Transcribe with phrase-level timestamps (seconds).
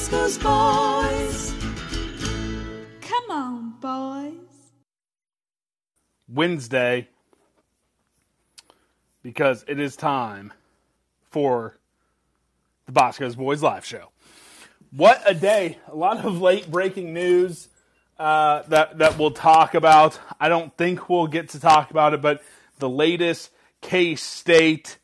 [0.00, 1.54] Bosco's boys.
[3.02, 4.32] Come on, boys.
[6.26, 7.06] Wednesday
[9.22, 10.54] because it is time
[11.30, 11.76] for
[12.86, 14.08] the Bosco's Boys Live Show.
[14.90, 15.76] What a day!
[15.86, 17.68] A lot of late breaking news
[18.18, 20.18] uh, that that we'll talk about.
[20.40, 22.42] I don't think we'll get to talk about it, but
[22.78, 23.50] the latest
[23.82, 24.96] K State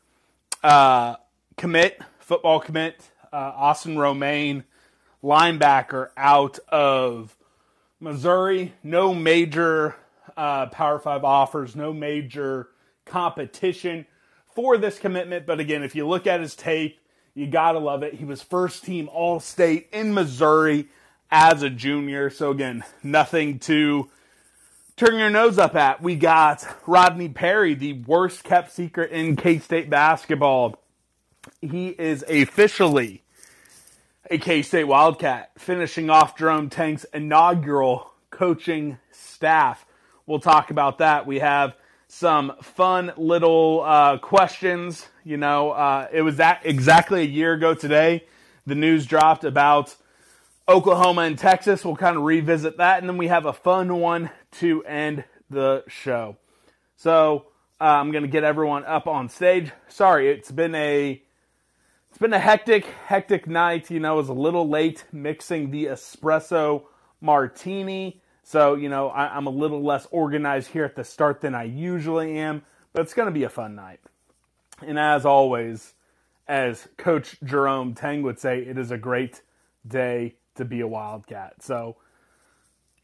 [0.63, 1.17] uh,
[1.55, 2.99] commit, football commit,
[3.31, 4.63] uh, Austin Romaine,
[5.23, 7.35] linebacker out of
[7.99, 8.73] Missouri.
[8.83, 9.95] No major
[10.35, 12.69] uh, Power Five offers, no major
[13.05, 14.05] competition
[14.53, 15.45] for this commitment.
[15.45, 16.99] But again, if you look at his tape,
[17.33, 18.15] you gotta love it.
[18.15, 20.87] He was first team All State in Missouri
[21.29, 22.29] as a junior.
[22.29, 24.09] So again, nothing to
[24.95, 26.01] turn your nose up at.
[26.01, 30.81] We got Rodney Perry, the worst kept secret in K State basketball.
[31.61, 33.23] He is officially
[34.29, 39.85] a K State Wildcat, finishing off Jerome Tang's inaugural coaching staff.
[40.25, 41.25] We'll talk about that.
[41.25, 41.75] We have
[42.07, 45.07] some fun little uh, questions.
[45.23, 48.25] You know, uh, it was that exactly a year ago today.
[48.65, 49.95] The news dropped about
[50.67, 51.85] Oklahoma and Texas.
[51.85, 55.85] We'll kind of revisit that, and then we have a fun one to end the
[55.87, 56.35] show.
[56.97, 57.45] So
[57.79, 59.71] uh, I'm going to get everyone up on stage.
[59.87, 61.21] Sorry, it's been a
[62.17, 63.91] it's been a hectic, hectic night.
[63.91, 66.85] You know, it was a little late mixing the espresso
[67.21, 68.23] martini.
[68.41, 71.65] So, you know, I, am a little less organized here at the start than I
[71.65, 73.99] usually am, but it's going to be a fun night.
[74.81, 75.93] And as always,
[76.47, 79.43] as Coach Jerome Tang would say, it is a great
[79.87, 81.61] day to be a Wildcat.
[81.61, 81.97] So,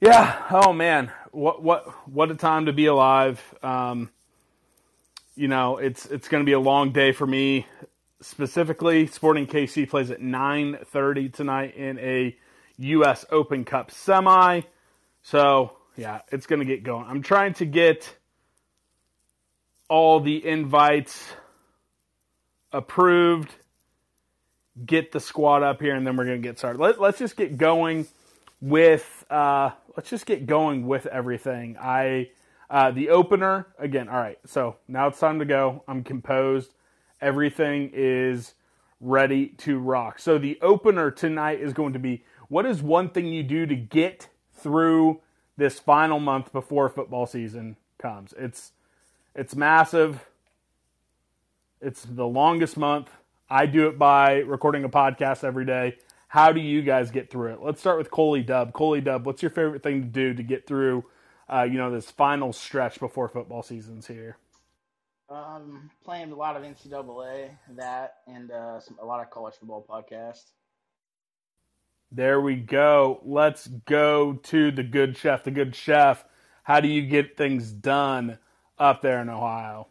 [0.02, 3.40] yeah, oh man, what what what a time to be alive.
[3.62, 4.10] Um,
[5.36, 7.68] you know, it's it's going to be a long day for me.
[8.24, 12.36] Specifically, Sporting KC plays at 9:30 tonight in a
[12.78, 13.26] U.S.
[13.30, 14.62] Open Cup semi.
[15.22, 17.06] So, yeah, it's to get going.
[17.06, 18.16] I'm trying to get
[19.90, 21.34] all the invites
[22.72, 23.54] approved,
[24.86, 26.80] get the squad up here, and then we're to get started.
[26.80, 28.08] Let, us just get going
[28.62, 31.76] with uh, let's just get going with everything.
[31.78, 32.32] I
[32.70, 34.08] uh, the opener again.
[34.08, 35.84] All right, so now it's time to go.
[35.90, 36.74] I'm composed.
[37.24, 38.54] Everything is
[39.00, 40.20] ready to rock.
[40.20, 43.76] So the opener tonight is going to be what is one thing you do to
[43.76, 45.22] get through
[45.56, 48.34] this final month before football season comes.
[48.38, 48.74] It's
[49.34, 50.26] it's massive.
[51.82, 53.10] It's the longest month.
[53.50, 55.98] I do it by recording a podcast every day.
[56.28, 57.62] How do you guys get through it?
[57.62, 58.74] Let's start with Coley Dub.
[58.74, 61.06] Coley Dub, what's your favorite thing to do to get through,
[61.48, 64.38] uh, you know, this final stretch before football season's here?
[65.30, 69.86] Um, playing a lot of NCAA, that, and uh, some, a lot of college football
[69.88, 70.52] podcasts.
[72.12, 73.22] There we go.
[73.24, 75.44] Let's go to the good chef.
[75.44, 76.24] The good chef.
[76.62, 78.38] How do you get things done
[78.78, 79.88] up there in Ohio?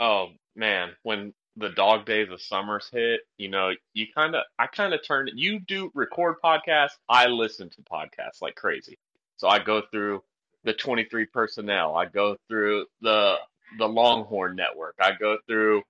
[0.00, 4.66] Oh man, when the dog days of summers hit, you know, you kind of, I
[4.66, 5.28] kind of turn.
[5.34, 6.96] You do record podcasts.
[7.08, 8.98] I listen to podcasts like crazy.
[9.36, 10.22] So I go through
[10.64, 11.94] the 23 personnel.
[11.94, 13.36] I go through the
[13.78, 14.96] the Longhorn Network.
[15.00, 15.82] I go through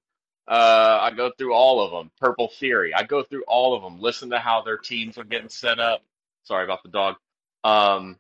[0.47, 2.11] uh, I go through all of them.
[2.21, 2.93] Purple Theory.
[2.95, 4.01] I go through all of them.
[4.01, 6.03] Listen to how their teams are getting set up.
[6.43, 7.17] Sorry about the dog.
[7.63, 8.19] Um,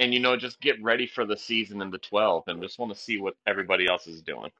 [0.00, 2.94] and you know, just get ready for the season in the 12, and just want
[2.94, 4.50] to see what everybody else is doing.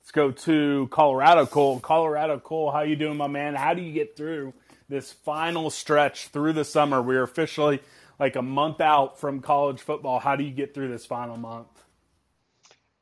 [0.00, 1.46] Let's go to Colorado.
[1.46, 2.38] Cole, Colorado.
[2.38, 3.54] Cole, how you doing, my man?
[3.54, 4.52] How do you get through
[4.88, 7.00] this final stretch through the summer?
[7.00, 7.80] We're officially
[8.18, 10.18] like a month out from college football.
[10.18, 11.68] How do you get through this final month?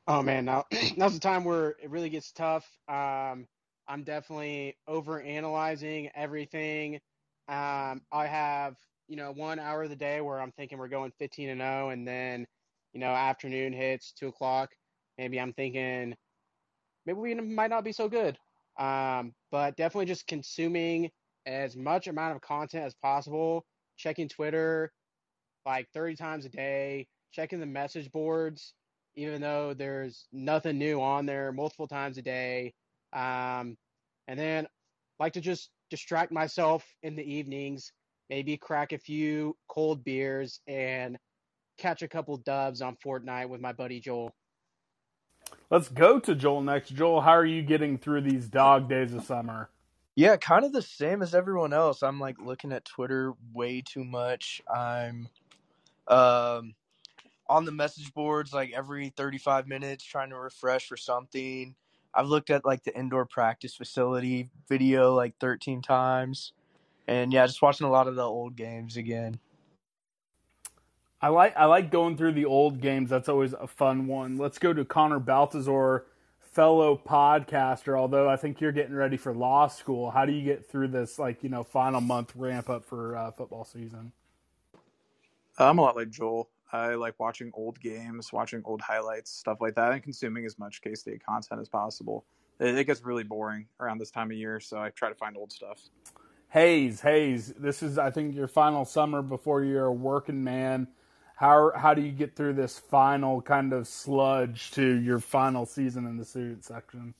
[0.08, 0.64] Oh man, now
[0.96, 2.66] now's the time where it really gets tough.
[2.88, 3.46] Um,
[3.88, 6.94] I'm definitely over analyzing everything.
[7.48, 8.76] Um, I have
[9.08, 11.90] you know one hour of the day where I'm thinking we're going 15 and 0,
[11.90, 12.46] and then
[12.94, 14.70] you know afternoon hits two o'clock.
[15.18, 16.16] Maybe I'm thinking
[17.04, 18.38] maybe we might not be so good.
[18.78, 21.10] Um, but definitely just consuming
[21.44, 23.66] as much amount of content as possible.
[23.98, 24.90] Checking Twitter
[25.66, 27.06] like 30 times a day.
[27.32, 28.72] Checking the message boards
[29.18, 32.72] even though there's nothing new on there multiple times a day.
[33.12, 33.76] Um,
[34.28, 34.68] and then
[35.18, 37.92] like to just distract myself in the evenings,
[38.30, 41.18] maybe crack a few cold beers and
[41.78, 44.32] catch a couple dubs on Fortnite with my buddy Joel.
[45.68, 46.90] Let's go to Joel next.
[46.90, 49.68] Joel, how are you getting through these dog days of summer?
[50.14, 52.02] Yeah, kind of the same as everyone else.
[52.04, 54.62] I'm like looking at Twitter way too much.
[54.72, 55.28] I'm
[56.06, 56.74] um
[57.48, 61.74] on the message boards like every 35 minutes trying to refresh for something.
[62.14, 66.52] I've looked at like the indoor practice facility video like 13 times.
[67.06, 69.38] And yeah, just watching a lot of the old games again.
[71.20, 73.10] I like I like going through the old games.
[73.10, 74.36] That's always a fun one.
[74.36, 76.04] Let's go to Connor Baltazar,
[76.40, 77.98] fellow podcaster.
[77.98, 81.18] Although I think you're getting ready for law school, how do you get through this
[81.18, 84.12] like you know final month ramp up for uh, football season?
[85.58, 86.48] I'm a lot like Joel.
[86.72, 90.82] I like watching old games, watching old highlights, stuff like that, and consuming as much
[90.82, 92.24] K State content as possible.
[92.60, 95.36] It, it gets really boring around this time of year, so I try to find
[95.36, 95.80] old stuff.
[96.50, 100.88] Hayes, Hayes, this is I think your final summer before you're a working man
[101.38, 106.04] how how do you get through this final kind of sludge to your final season
[106.04, 107.14] in the student section?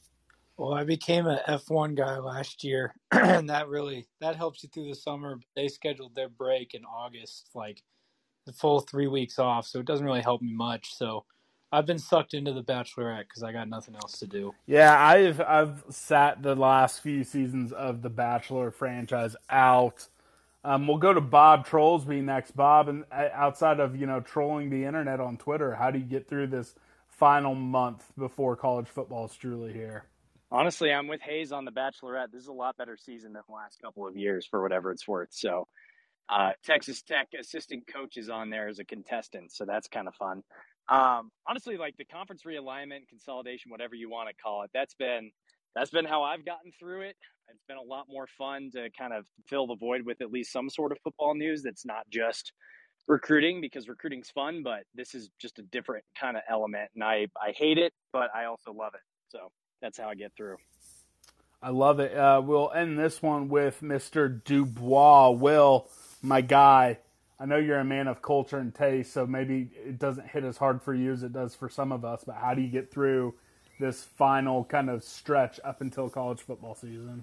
[0.57, 4.89] Well, I became a F1 guy last year, and that really that helps you through
[4.89, 5.39] the summer.
[5.55, 7.85] They scheduled their break in August, like
[8.49, 10.95] the full three weeks off, so it doesn't really help me much.
[10.95, 11.25] So
[11.71, 14.53] I've been sucked into the Bachelorette because I got nothing else to do.
[14.67, 20.09] Yeah, I've I've sat the last few seasons of the Bachelor franchise out
[20.65, 22.57] um, we'll go to Bob Trollsby next.
[22.57, 26.05] Bob, and uh, outside of you know trolling the internet on Twitter, how do you
[26.05, 26.75] get through this
[27.09, 30.05] final month before college football is truly here?
[30.51, 32.33] Honestly, I'm with Hayes on the Bachelorette.
[32.33, 35.07] This is a lot better season than the last couple of years, for whatever it's
[35.07, 35.29] worth.
[35.31, 35.69] So,
[36.29, 40.43] uh, Texas Tech assistant coaches on there as a contestant, so that's kind of fun.
[40.89, 45.31] Um, honestly, like the conference realignment, consolidation, whatever you want to call it, that's been
[45.75, 47.17] that's been how I've gotten through it.
[47.51, 50.53] It's been a lot more fun to kind of fill the void with at least
[50.53, 52.53] some sort of football news that's not just
[53.07, 56.91] recruiting because recruiting's fun, but this is just a different kind of element.
[56.95, 59.01] And I, I hate it, but I also love it.
[59.29, 59.51] So
[59.81, 60.57] that's how I get through.
[61.61, 62.15] I love it.
[62.17, 64.43] Uh, we'll end this one with Mr.
[64.45, 65.31] Dubois.
[65.31, 65.89] Will,
[66.23, 66.99] my guy,
[67.41, 70.57] I know you're a man of culture and taste, so maybe it doesn't hit as
[70.57, 72.91] hard for you as it does for some of us, but how do you get
[72.91, 73.35] through
[73.79, 77.23] this final kind of stretch up until college football season?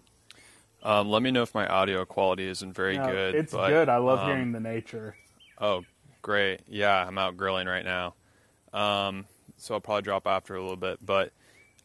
[0.83, 3.35] Um, let me know if my audio quality isn't very no, good.
[3.35, 3.89] It's but, good.
[3.89, 5.15] I love um, hearing the nature.
[5.57, 5.83] Oh,
[6.21, 6.61] great.
[6.67, 8.13] Yeah, I'm out grilling right now.
[8.71, 9.25] Um,
[9.57, 11.03] so I'll probably drop after a little bit.
[11.03, 11.33] But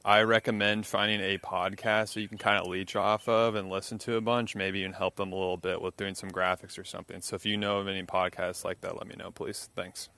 [0.05, 3.99] I recommend finding a podcast that you can kind of leech off of and listen
[3.99, 4.57] to a bunch.
[4.57, 7.21] Maybe even help them a little bit with doing some graphics or something.
[7.21, 9.69] So if you know of any podcasts like that, let me know, please.
[9.77, 10.09] Thanks.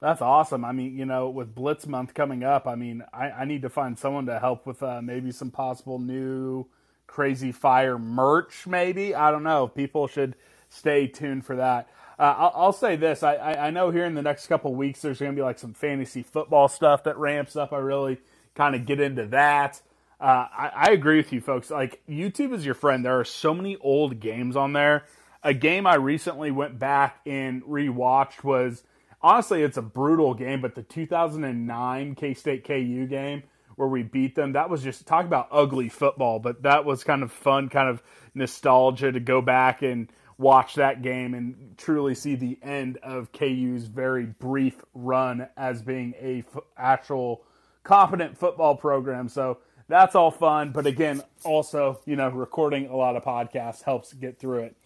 [0.00, 0.64] That's awesome.
[0.64, 3.68] I mean, you know, with Blitz Month coming up, I mean, I, I need to
[3.68, 6.66] find someone to help with uh, maybe some possible new
[7.08, 9.16] Crazy Fire merch, maybe.
[9.16, 9.66] I don't know.
[9.66, 10.36] People should
[10.68, 11.88] stay tuned for that.
[12.16, 15.00] Uh, I'll, I'll, say this: I, I, I, know here in the next couple weeks
[15.00, 17.72] there's going to be like some fantasy football stuff that ramps up.
[17.72, 18.18] I really
[18.58, 19.80] kind of get into that.
[20.20, 21.70] Uh, I, I agree with you, folks.
[21.70, 23.04] Like YouTube is your friend.
[23.04, 25.04] There are so many old games on there.
[25.44, 28.82] A game I recently went back and rewatched was
[29.22, 33.44] honestly it's a brutal game, but the 2009 K State KU game
[33.76, 34.54] where we beat them.
[34.54, 38.02] That was just talk about ugly football, but that was kind of fun, kind of
[38.34, 43.84] nostalgia to go back and watch that game and truly see the end of KU's
[43.84, 47.44] very brief run as being a f- actual
[47.88, 49.30] competent football program.
[49.30, 54.12] So that's all fun, but again, also, you know, recording a lot of podcasts helps
[54.12, 54.76] get through it.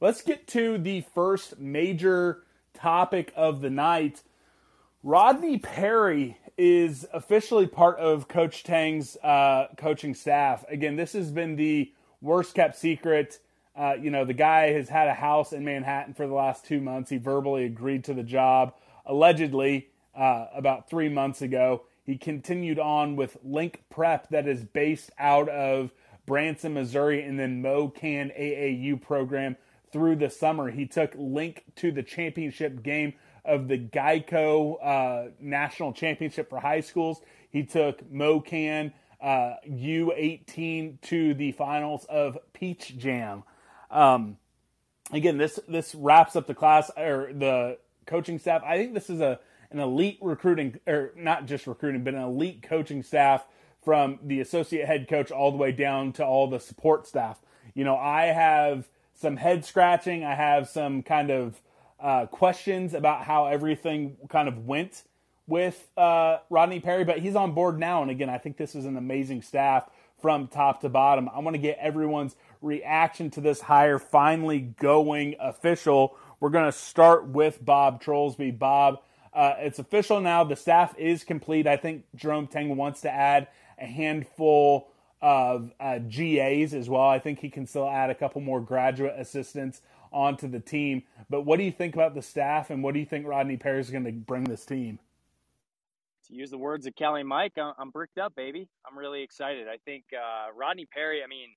[0.00, 4.22] Let's get to the first major topic of the night.
[5.02, 10.64] Rodney Perry is officially part of Coach Tang's uh, coaching staff.
[10.68, 11.90] Again, this has been the
[12.20, 13.40] worst kept secret.
[13.74, 16.80] Uh, you know, the guy has had a house in Manhattan for the last two
[16.80, 17.10] months.
[17.10, 18.74] He verbally agreed to the job.
[19.04, 25.10] Allegedly, uh, about three months ago, he continued on with Link Prep, that is based
[25.18, 25.92] out of
[26.26, 29.56] Branson, Missouri, and then MoKan AAU program
[29.92, 30.70] through the summer.
[30.70, 36.80] He took Link to the championship game of the Geico uh, National Championship for high
[36.80, 37.20] schools.
[37.50, 43.44] He took MoKan uh, U18 to the finals of Peach Jam.
[43.90, 44.38] Um,
[45.12, 48.62] again, this this wraps up the class or the coaching staff.
[48.64, 49.38] I think this is a
[49.72, 53.46] an elite recruiting or not just recruiting, but an elite coaching staff
[53.82, 57.40] from the associate head coach all the way down to all the support staff.
[57.74, 60.24] You know, I have some head scratching.
[60.24, 61.60] I have some kind of
[62.00, 65.04] uh, questions about how everything kind of went
[65.46, 68.02] with uh, Rodney Perry, but he's on board now.
[68.02, 69.88] And again, I think this is an amazing staff
[70.20, 71.28] from top to bottom.
[71.34, 76.16] I want to get everyone's reaction to this hire finally going official.
[76.38, 78.58] We're going to start with Bob Trollsby.
[78.58, 79.02] Bob,
[79.34, 80.44] uh, it's official now.
[80.44, 81.66] The staff is complete.
[81.66, 83.48] I think Jerome Tang wants to add
[83.78, 84.88] a handful
[85.20, 87.08] of uh, GAs as well.
[87.08, 89.80] I think he can still add a couple more graduate assistants
[90.12, 91.02] onto the team.
[91.30, 93.80] But what do you think about the staff, and what do you think Rodney Perry
[93.80, 94.98] is going to bring this team?
[96.28, 98.68] To use the words of Kelly Mike, I'm bricked up, baby.
[98.86, 99.66] I'm really excited.
[99.68, 101.22] I think uh, Rodney Perry.
[101.22, 101.48] I mean,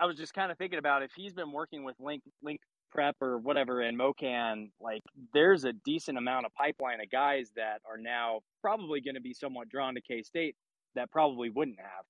[0.00, 2.60] I, was just kind of thinking about if he's been working with Link Link
[2.90, 7.80] Prep or whatever in MoKan, like there's a decent amount of pipeline of guys that
[7.88, 10.56] are now probably going to be somewhat drawn to K State
[10.94, 12.04] that probably wouldn't have.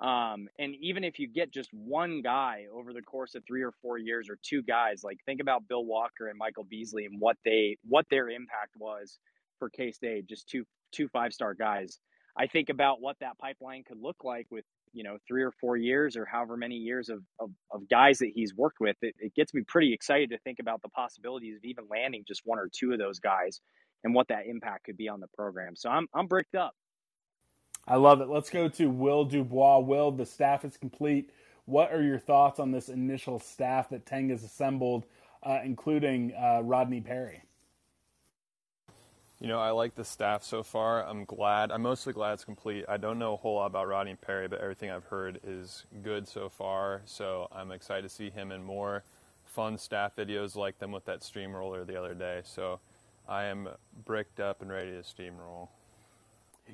[0.00, 3.72] Um, and even if you get just one guy over the course of three or
[3.82, 7.36] four years, or two guys, like think about Bill Walker and Michael Beasley and what
[7.44, 9.18] they what their impact was
[9.58, 11.98] for K State, just two two five star guys.
[12.36, 15.76] I think about what that pipeline could look like with you know three or four
[15.76, 19.34] years or however many years of, of, of guys that he's worked with it, it
[19.34, 22.68] gets me pretty excited to think about the possibilities of even landing just one or
[22.72, 23.60] two of those guys
[24.04, 26.74] and what that impact could be on the program so i'm, I'm bricked up
[27.86, 28.28] I love it.
[28.28, 29.78] Let's go to Will Dubois.
[29.78, 31.30] Will, the staff is complete.
[31.64, 35.06] What are your thoughts on this initial staff that Tang has assembled,
[35.42, 37.42] uh, including uh, Rodney Perry?
[39.40, 41.02] You know, I like the staff so far.
[41.06, 41.72] I'm glad.
[41.72, 42.84] I'm mostly glad it's complete.
[42.88, 46.28] I don't know a whole lot about Rodney Perry, but everything I've heard is good
[46.28, 47.00] so far.
[47.06, 49.02] So I'm excited to see him in more
[49.46, 52.42] fun staff videos like them with that steamroller the other day.
[52.44, 52.80] So
[53.26, 53.68] I am
[54.04, 55.68] bricked up and ready to steamroll.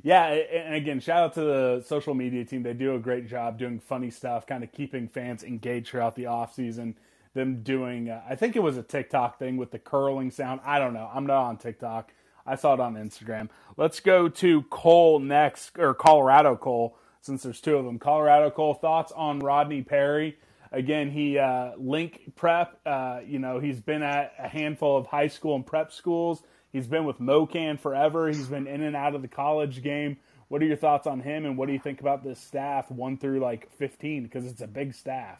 [0.02, 2.64] Yeah, and again, shout out to the social media team.
[2.64, 6.26] They do a great job doing funny stuff, kind of keeping fans engaged throughout the
[6.26, 6.96] off season.
[7.32, 10.61] Them doing, uh, I think it was a TikTok thing with the curling sound.
[10.64, 11.08] I don't know.
[11.14, 12.12] I'm not on TikTok.
[12.47, 13.49] I saw it on Instagram.
[13.76, 17.99] Let's go to Cole next, or Colorado Cole, since there's two of them.
[17.99, 20.38] Colorado Cole, thoughts on Rodney Perry?
[20.73, 22.81] Again, he uh, link prep.
[22.85, 26.43] Uh, you know, he's been at a handful of high school and prep schools.
[26.73, 28.29] He's been with MoKan forever.
[28.29, 30.19] He's been in and out of the college game.
[30.49, 33.17] What are your thoughts on him, and what do you think about this staff, one
[33.17, 35.38] through like fifteen, because it's a big staff?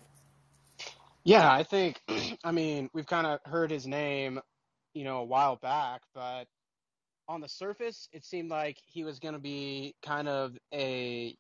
[1.25, 2.01] Yeah, I think.
[2.45, 4.41] I mean, we've kind of heard his name,
[4.95, 6.47] you know, a while back, but
[7.29, 11.37] on the surface, it seemed like he was going to be kind of a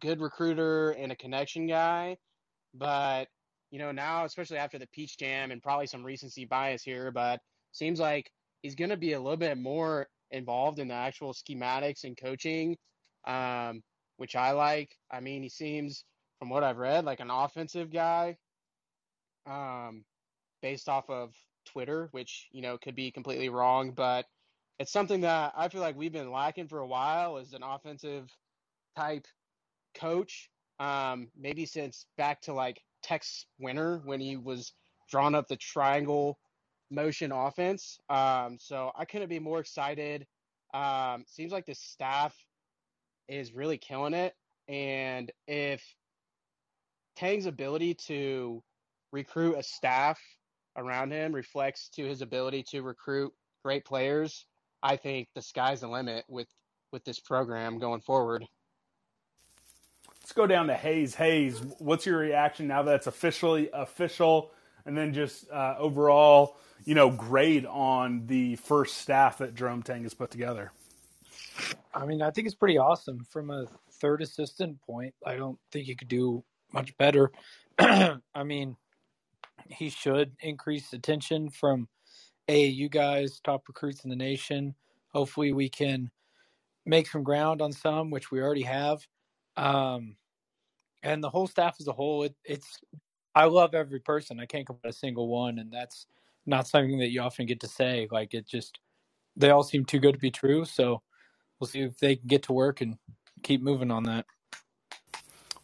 [0.00, 2.16] good recruiter and a connection guy.
[2.74, 3.28] But,
[3.70, 7.40] you know, now, especially after the Peach Jam and probably some recency bias here, but
[7.72, 8.30] seems like
[8.62, 12.76] he's going to be a little bit more involved in the actual schematics and coaching,
[13.26, 13.82] um,
[14.16, 14.96] which I like.
[15.10, 16.04] I mean, he seems,
[16.38, 18.36] from what I've read, like an offensive guy,
[19.46, 20.04] um,
[20.62, 21.34] based off of
[21.66, 24.26] Twitter, which you know could be completely wrong, but
[24.78, 28.28] it's something that I feel like we've been lacking for a while as an offensive
[28.96, 29.26] type
[29.94, 30.50] coach.
[30.80, 34.72] Um, maybe since back to like Tex Winter when he was
[35.08, 36.38] drawing up the triangle
[36.90, 37.98] motion offense.
[38.08, 40.26] Um, so I couldn't be more excited.
[40.72, 42.34] Um, seems like the staff
[43.28, 44.34] is really killing it.
[44.68, 45.82] And if
[47.16, 48.62] Tang's ability to
[49.12, 50.18] recruit a staff
[50.76, 53.32] around him reflects to his ability to recruit
[53.64, 54.46] great players,
[54.84, 56.46] I think the sky's the limit with
[56.92, 58.46] with this program going forward.
[60.20, 61.14] Let's go down to Hayes.
[61.16, 64.52] Hayes, what's your reaction now that it's officially official?
[64.86, 70.02] And then just uh, overall, you know, grade on the first staff that Jerome Tang
[70.02, 70.70] has put together?
[71.94, 73.66] I mean, I think it's pretty awesome from a
[74.00, 75.14] third assistant point.
[75.24, 77.32] I don't think you could do much better.
[77.78, 78.76] I mean,
[79.68, 81.88] he should increase attention from
[82.48, 84.74] AAU guys, top recruits in the nation.
[85.08, 86.10] Hopefully, we can
[86.86, 89.06] make some ground on some, which we already have.
[89.56, 90.16] Um,
[91.02, 92.80] and the whole staff as a whole, it, it's
[93.34, 94.40] I love every person.
[94.40, 96.06] I can't come a single one, and that's
[96.46, 98.08] not something that you often get to say.
[98.10, 98.78] Like it just
[99.36, 100.64] they all seem too good to be true.
[100.64, 101.02] So
[101.58, 102.96] we'll see if they can get to work and
[103.42, 104.26] keep moving on that.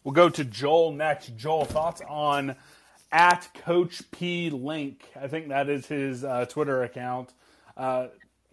[0.03, 1.37] We'll go to Joel next.
[1.37, 2.57] Joel, thoughts on
[3.13, 5.05] at Coach P Link?
[5.21, 7.33] I think that is his uh, Twitter account.
[7.77, 8.09] Uh,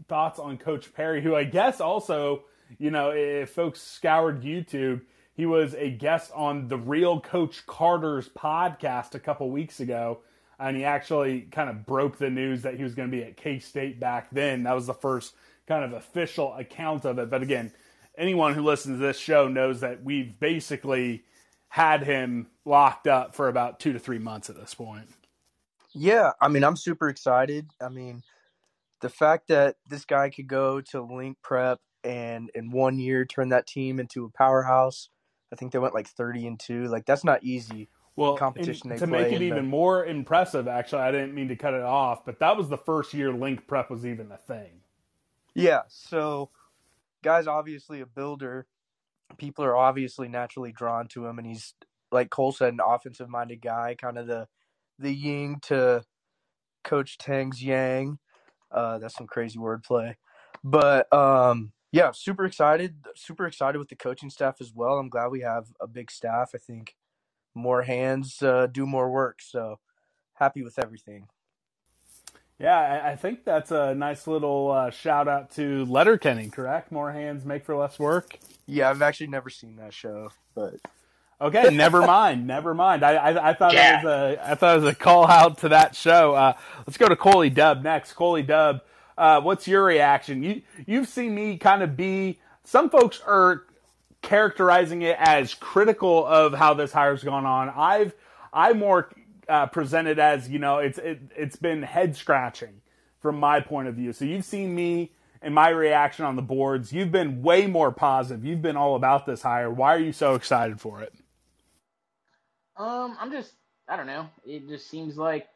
[0.08, 2.44] thoughts on Coach Perry, who I guess also,
[2.78, 5.02] you know, if folks scoured YouTube,
[5.34, 10.20] he was a guest on the Real Coach Carter's podcast a couple weeks ago
[10.60, 13.38] and he actually kind of broke the news that he was going to be at
[13.38, 14.64] K State back then.
[14.64, 15.34] That was the first
[15.68, 17.30] kind of official account of it.
[17.30, 17.72] But again,
[18.18, 21.24] anyone who listens to this show knows that we've basically
[21.70, 25.10] had him locked up for about two to three months at this point.
[25.94, 27.70] Yeah, I mean, I'm super excited.
[27.82, 28.24] I mean,
[29.02, 33.50] the fact that this guy could go to Link Prep and in one year turn
[33.50, 35.10] that team into a powerhouse.
[35.52, 36.86] I think they went like 30 and 2.
[36.86, 40.68] Like that's not easy well, competition they to make it in the- even more impressive,
[40.68, 43.68] actually, I didn't mean to cut it off, but that was the first year link
[43.68, 44.82] prep was even a thing.
[45.54, 46.50] Yeah, so
[47.24, 48.68] guy's obviously a builder.
[49.38, 51.74] People are obviously naturally drawn to him, and he's
[52.12, 54.48] like Cole said, an offensive minded guy, kind of the
[55.00, 56.04] the yin to
[56.84, 58.20] Coach Tang's yang.
[58.72, 60.16] Uh, that's some crazy wordplay,
[60.64, 64.98] but um, yeah, super excited, super excited with the coaching staff as well.
[64.98, 66.52] I'm glad we have a big staff.
[66.54, 66.96] I think
[67.56, 69.80] more hands uh, do more work, so
[70.34, 71.28] happy with everything.
[72.60, 76.92] Yeah, I, I think that's a nice little uh, shout out to Letterkenny, correct?
[76.92, 78.40] More hands make for less work.
[78.68, 80.76] Yeah, I've actually never seen that show, but
[81.40, 83.04] Okay, never mind, never mind.
[83.04, 85.70] I, I, I thought it was a I thought it was a call out to
[85.70, 86.34] that show.
[86.34, 86.54] Uh,
[86.86, 88.14] let's go to Coley Dub next.
[88.14, 88.82] Coley Dub,
[89.18, 90.42] uh, what's your reaction?
[90.42, 92.40] You you've seen me kind of be.
[92.64, 93.64] Some folks are
[94.24, 97.70] characterizing it as critical of how this hire's gone on.
[97.70, 98.16] I've
[98.52, 99.12] I more
[99.48, 102.82] uh, presented as you know it's it, it's been head scratching
[103.22, 104.12] from my point of view.
[104.12, 106.92] So you've seen me and my reaction on the boards.
[106.92, 108.46] You've been way more positive.
[108.46, 109.70] You've been all about this hire.
[109.70, 111.14] Why are you so excited for it?
[112.78, 113.54] Um, I'm just,
[113.88, 114.30] I don't know.
[114.46, 115.48] It just seems like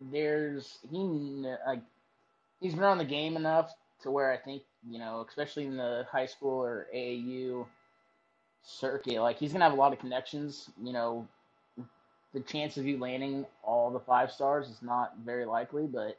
[0.00, 0.98] there's he
[1.66, 1.80] like
[2.60, 6.06] he's been on the game enough to where I think you know, especially in the
[6.10, 7.66] high school or AAU
[8.62, 10.70] circuit, like he's gonna have a lot of connections.
[10.82, 11.28] You know,
[12.32, 16.18] the chance of you landing all the five stars is not very likely, but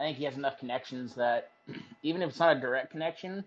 [0.00, 1.50] I think he has enough connections that
[2.02, 3.44] even if it's not a direct connection,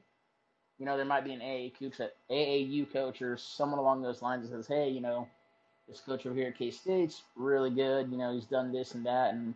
[0.80, 2.00] you know, there might be an AA coach,
[2.32, 5.28] AAU coach or someone along those lines that says, hey, you know,
[5.90, 8.12] this coach over here at K State's really good.
[8.12, 9.54] You know, he's done this and that and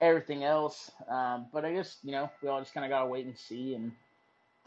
[0.00, 0.90] everything else.
[1.08, 3.74] Um, but I guess you know we all just kind of gotta wait and see.
[3.74, 3.92] And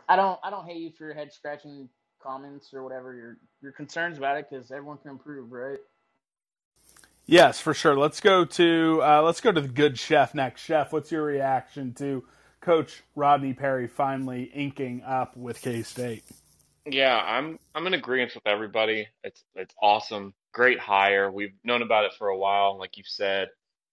[0.09, 1.89] I don't, I don't hate you for your head scratching
[2.21, 5.79] comments or whatever your your concerns about it because everyone can improve, right?
[7.31, 7.95] Yes, for sure.
[7.95, 10.61] Let's go to uh, let's go to the good chef next.
[10.61, 12.23] Chef, what's your reaction to
[12.59, 16.23] Coach Rodney Perry finally inking up with K State?
[16.87, 19.07] Yeah, I'm I'm in agreement with everybody.
[19.23, 20.33] It's it's awesome.
[20.53, 21.29] Great hire.
[21.29, 23.49] We've known about it for a while, like you said.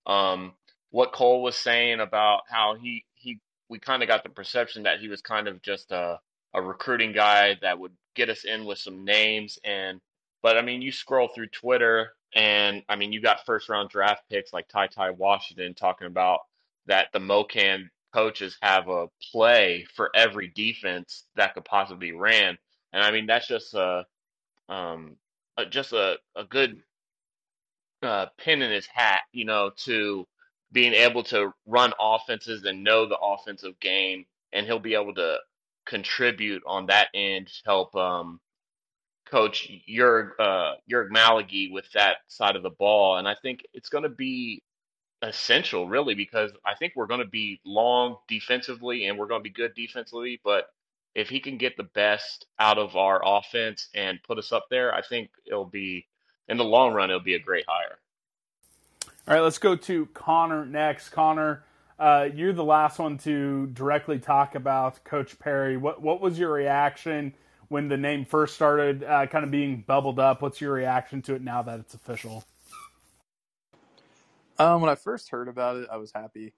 [0.07, 0.55] Um,
[0.89, 4.99] what Cole was saying about how he he we kind of got the perception that
[4.99, 6.19] he was kind of just a
[6.55, 10.01] a recruiting guy that would get us in with some names and
[10.43, 14.23] but I mean you scroll through Twitter and I mean you got first round draft
[14.31, 16.41] picks like Ty Ty Washington talking about
[16.87, 22.57] that the MoKan coaches have a play for every defense that could possibly be ran.
[22.93, 24.07] And I mean that's just a
[24.69, 25.17] um
[25.59, 26.83] a, just a, a good
[28.03, 30.27] uh, pin in his hat, you know, to
[30.73, 35.39] being able to run offenses and know the offensive game, and he'll be able to
[35.87, 38.41] contribute on that end, help um,
[39.31, 43.89] coach Jurg uh, Jurg Maligi with that side of the ball, and I think it's
[43.89, 44.63] going to be
[45.23, 49.49] essential, really, because I think we're going to be long defensively and we're going to
[49.49, 50.67] be good defensively, but
[51.15, 54.95] if he can get the best out of our offense and put us up there,
[54.95, 56.07] I think it'll be
[56.49, 57.99] in the long run it'll be a great hire.
[59.27, 61.09] All right, let's go to Connor next.
[61.09, 61.65] Connor,
[61.99, 65.77] uh, you're the last one to directly talk about Coach Perry.
[65.77, 67.35] What what was your reaction
[67.69, 70.43] when the name first started uh, kind of being bubbled up?
[70.43, 72.45] What's your reaction to it now that it's official?
[74.59, 76.55] Um, when I first heard about it, I was happy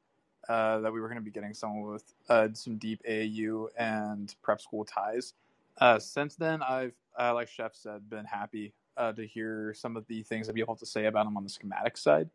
[0.48, 4.34] uh, that we were going to be getting someone with uh, some deep AAU and
[4.42, 5.34] prep school ties.
[5.78, 10.06] Uh, since then, I've, uh, like Chef said, been happy uh, to hear some of
[10.06, 12.30] the things that people have to say about him on the schematic side.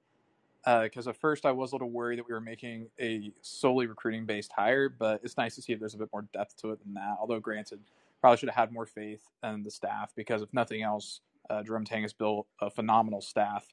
[0.65, 4.25] Because at first, I was a little worried that we were making a solely recruiting
[4.25, 6.81] based hire, but it's nice to see if there's a bit more depth to it
[6.85, 7.17] than that.
[7.19, 7.81] Although, granted,
[8.23, 11.83] probably should have had more faith in the staff because if nothing else, uh, Jerome
[11.83, 13.67] Tang has built a phenomenal staff.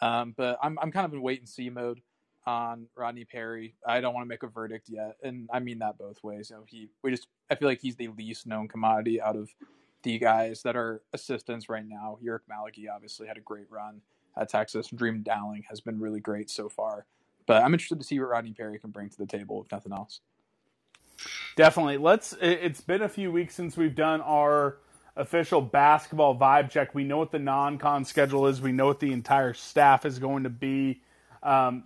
[0.00, 2.00] Um, but I'm I'm kind of in wait and see mode
[2.46, 3.74] on Rodney Perry.
[3.84, 6.48] I don't want to make a verdict yet, and I mean that both ways.
[6.48, 9.50] You know, he we just I feel like he's the least known commodity out of
[10.04, 12.20] the guys that are assistants right now.
[12.24, 14.00] Jurg Maligi obviously had a great run
[14.36, 14.90] at Texas.
[14.90, 17.06] Jareem Dowling has been really great so far.
[17.48, 19.92] But I'm interested to see what Rodney Perry can bring to the table, if nothing
[19.92, 20.20] else.
[21.56, 21.98] Definitely.
[21.98, 22.34] Let's.
[22.40, 24.76] It's been a few weeks since we've done our
[25.16, 26.94] official basketball vibe check.
[26.94, 28.60] We know what the non-con schedule is.
[28.60, 31.02] We know what the entire staff is going to be.
[31.42, 31.84] Um,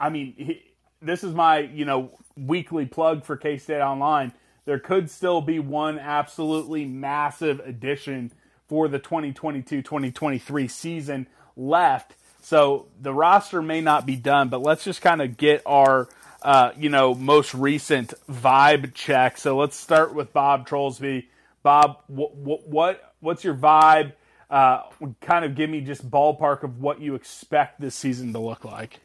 [0.00, 0.62] I mean, he,
[1.02, 4.32] this is my you know weekly plug for K State Online.
[4.64, 8.32] There could still be one absolutely massive addition
[8.66, 12.14] for the 2022-2023 season left.
[12.42, 16.08] So the roster may not be done, but let's just kind of get our
[16.42, 19.38] uh, you know most recent vibe check.
[19.38, 21.26] So let's start with Bob Trollsby.
[21.62, 24.12] Bob, what, what what's your vibe?
[24.50, 24.82] uh,
[25.20, 29.00] kind of give me just ballpark of what you expect this season to look like.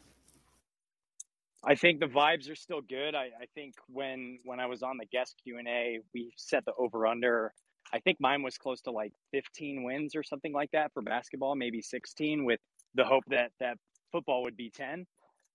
[1.64, 3.14] I think the vibes are still good.
[3.14, 6.64] I, I think when when I was on the guest Q and A, we set
[6.64, 7.52] the over under.
[7.92, 11.54] I think mine was close to like 15 wins or something like that for basketball,
[11.54, 12.58] maybe 16, with
[12.94, 13.76] the hope that that
[14.10, 15.06] football would be 10,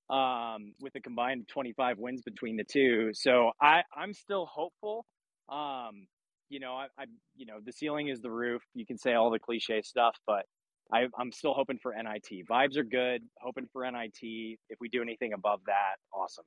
[0.09, 3.11] um, with a combined 25 wins between the two.
[3.13, 5.05] So I I'm still hopeful.
[5.49, 6.07] Um,
[6.49, 8.61] you know, I, I you know the ceiling is the roof.
[8.73, 10.45] You can say all the cliche stuff, but
[10.91, 12.47] I, I'm still hoping for NIT.
[12.49, 13.21] Vibes are good.
[13.41, 14.19] Hoping for NIT.
[14.21, 16.45] If we do anything above that, awesome.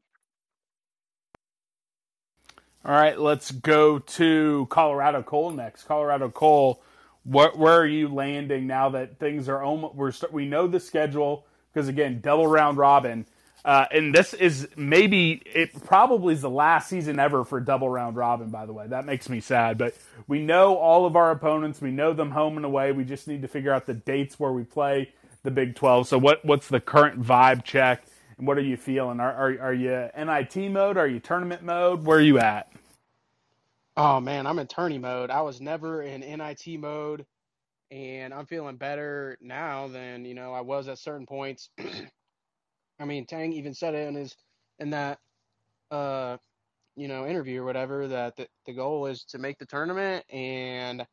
[2.83, 5.85] All right, let's go to Colorado Cole next.
[5.85, 6.83] Colorado Cole,
[7.25, 9.95] where, where are you landing now that things are almost?
[9.95, 13.27] We're we know the schedule because again, double round robin.
[13.65, 18.17] Uh, and this is maybe it probably is the last season ever for double round
[18.17, 18.51] robin.
[18.51, 19.79] By the way, that makes me sad.
[19.79, 19.95] But
[20.29, 21.81] we know all of our opponents.
[21.81, 22.93] We know them home and away.
[22.93, 26.09] We just need to figure out the dates where we play the Big Twelve.
[26.09, 28.05] So what what's the current vibe check?
[28.39, 29.21] And what are you feeling?
[29.21, 30.97] Are are, are you NIT mode?
[30.97, 32.05] Are you tournament mode?
[32.05, 32.73] Where are you at?
[33.97, 35.31] Oh man, I'm in tourney mode.
[35.31, 37.27] I was never in NIT mode,
[37.91, 41.71] and I'm feeling better now than you know I was at certain points.
[43.01, 44.37] I mean, Tang even said it in his
[44.79, 45.19] in that
[45.91, 46.37] uh
[46.97, 51.05] you know interview or whatever that the, the goal is to make the tournament, and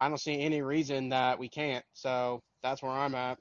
[0.00, 1.84] I don't see any reason that we can't.
[1.94, 3.38] So that's where I'm at.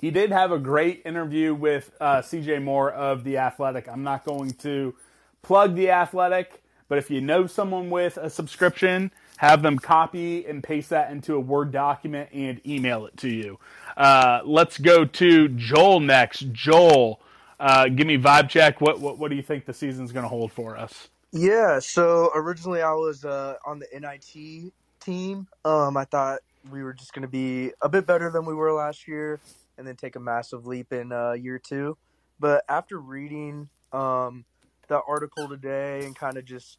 [0.00, 3.88] He did have a great interview with uh, CJ Moore of The Athletic.
[3.88, 4.94] I'm not going to
[5.42, 10.62] plug The Athletic, but if you know someone with a subscription, have them copy and
[10.62, 13.58] paste that into a Word document and email it to you.
[13.96, 16.52] Uh, let's go to Joel next.
[16.52, 17.20] Joel,
[17.58, 18.80] uh, give me vibe check.
[18.80, 21.08] What, what, what do you think the season's going to hold for us?
[21.32, 25.48] Yeah, so originally I was uh, on the NIT team.
[25.64, 28.72] Um, I thought we were just going to be a bit better than we were
[28.72, 29.40] last year
[29.76, 31.96] and then take a massive leap in uh, year two.
[32.38, 34.44] But after reading um,
[34.88, 36.78] the article today and kind of just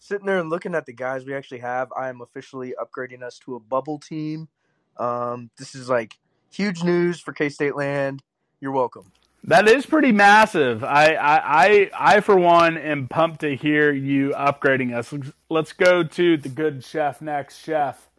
[0.00, 3.38] sitting there and looking at the guys we actually have, I am officially upgrading us
[3.40, 4.48] to a bubble team.
[4.96, 6.18] Um, this is like
[6.50, 8.22] huge news for K State land.
[8.60, 9.12] You're welcome.
[9.44, 10.84] That is pretty massive.
[10.84, 15.14] I, I, I, I, for one, am pumped to hear you upgrading us.
[15.48, 17.58] Let's go to the good chef next.
[17.58, 18.10] Chef,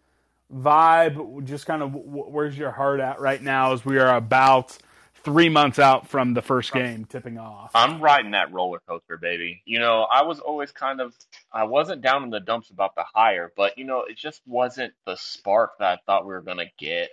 [0.52, 4.78] vibe, just kind of where's your heart at right now as we are about
[5.24, 7.72] three months out from the first game tipping off?
[7.74, 9.62] I'm riding that roller coaster, baby.
[9.66, 11.16] You know, I was always kind of,
[11.52, 14.94] I wasn't down in the dumps about the hire, but, you know, it just wasn't
[15.06, 17.10] the spark that I thought we were going to get.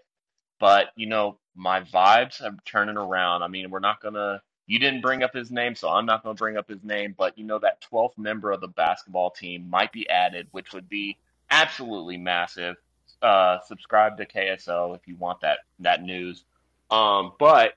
[0.59, 3.43] But, you know, my vibes are turning around.
[3.43, 6.23] I mean, we're not going to, you didn't bring up his name, so I'm not
[6.23, 7.15] going to bring up his name.
[7.17, 10.89] But, you know, that 12th member of the basketball team might be added, which would
[10.89, 11.17] be
[11.51, 12.77] absolutely massive.
[13.23, 16.45] Uh, subscribe to KSO if you want that, that news.
[16.91, 17.75] Um, but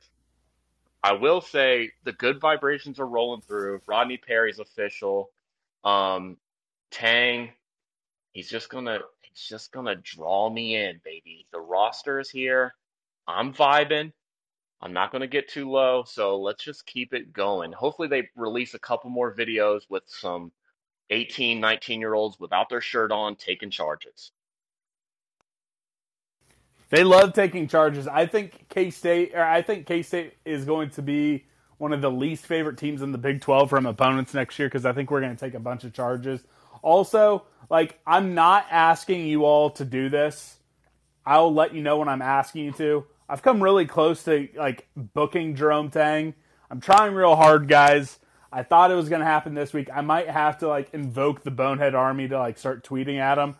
[1.04, 3.82] I will say the good vibrations are rolling through.
[3.88, 5.32] Rodney Perry's official.
[5.84, 6.38] Um,
[6.92, 7.52] Tang,
[8.34, 11.48] he's just gonna he's just gonna draw me in, baby.
[11.52, 12.76] The roster is here.
[13.28, 14.12] I'm vibing.
[14.82, 17.72] I'm not to get too low, so let's just keep it going.
[17.72, 20.52] Hopefully, they release a couple more videos with some
[21.12, 24.32] 18, 19 year olds without their shirt on taking charges.
[26.91, 28.08] They love taking charges.
[28.08, 31.45] I think K State, or I think K State is going to be
[31.77, 34.86] one of the least favorite teams in the Big 12 from opponents next year because
[34.86, 36.43] I think we're going to take a bunch of charges.
[36.84, 40.58] Also, like, I'm not asking you all to do this.
[41.25, 43.06] I'll let you know when I'm asking you to.
[43.30, 46.34] I've come really close to like booking Jerome Tang.
[46.69, 48.19] I'm trying real hard, guys.
[48.51, 49.89] I thought it was going to happen this week.
[49.93, 53.56] I might have to like invoke the Bonehead Army to like start tweeting at him.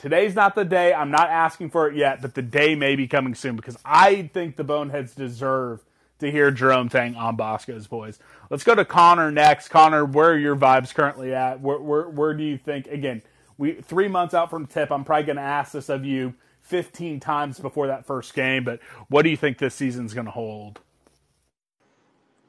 [0.00, 0.94] Today's not the day.
[0.94, 4.30] I'm not asking for it yet, but the day may be coming soon because I
[4.32, 5.84] think the Boneheads deserve
[6.20, 8.18] to hear Jerome Tang on Bosco's boys.
[8.48, 9.68] Let's go to Connor next.
[9.68, 11.60] Connor, where are your vibes currently at?
[11.60, 12.86] Where where, where do you think?
[12.86, 13.20] Again,
[13.58, 14.90] we three months out from tip.
[14.90, 16.32] I'm probably going to ask this of you
[16.62, 20.32] 15 times before that first game, but what do you think this season's going to
[20.32, 20.80] hold?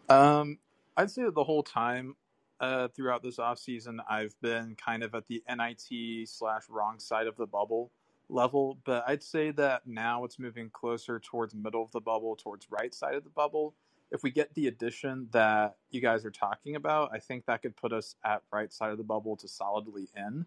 [0.07, 0.59] Um,
[0.95, 2.15] I'd say the whole time
[2.61, 7.27] uh, throughout this off season, I've been kind of at the NIT slash wrong side
[7.27, 7.91] of the bubble
[8.29, 12.67] level, but I'd say that now it's moving closer towards middle of the bubble, towards
[12.69, 13.73] right side of the bubble.
[14.11, 17.75] If we get the addition that you guys are talking about, I think that could
[17.75, 20.45] put us at right side of the bubble to solidly in.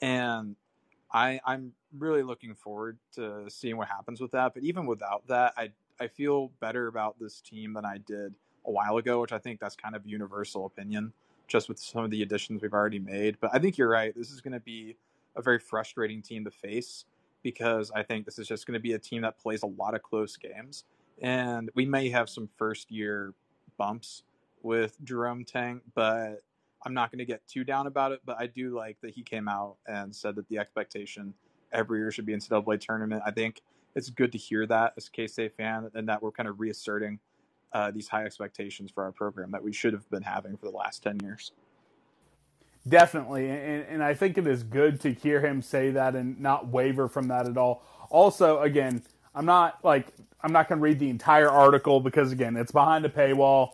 [0.00, 0.56] And
[1.10, 4.54] I, I'm really looking forward to seeing what happens with that.
[4.54, 8.34] But even without that, I I feel better about this team than I did
[8.66, 11.12] a while ago, which I think that's kind of universal opinion,
[11.48, 13.38] just with some of the additions we've already made.
[13.40, 14.14] But I think you're right.
[14.16, 14.96] This is going to be
[15.36, 17.04] a very frustrating team to face
[17.42, 19.94] because I think this is just going to be a team that plays a lot
[19.94, 20.84] of close games,
[21.22, 23.34] and we may have some first year
[23.78, 24.24] bumps
[24.62, 26.42] with Jerome Tang, but
[26.84, 28.20] I'm not going to get too down about it.
[28.24, 31.34] But I do like that he came out and said that the expectation
[31.72, 33.22] every year should be NCAA tournament.
[33.24, 33.62] I think
[33.94, 36.58] it's good to hear that as a K State fan, and that we're kind of
[36.58, 37.20] reasserting
[37.76, 40.76] uh, these high expectations for our program that we should have been having for the
[40.76, 41.52] last ten years.
[42.88, 46.68] Definitely, and, and I think it is good to hear him say that and not
[46.68, 47.82] waver from that at all.
[48.08, 49.02] Also, again,
[49.34, 50.06] I'm not like
[50.40, 53.72] I'm not going to read the entire article because again, it's behind a paywall.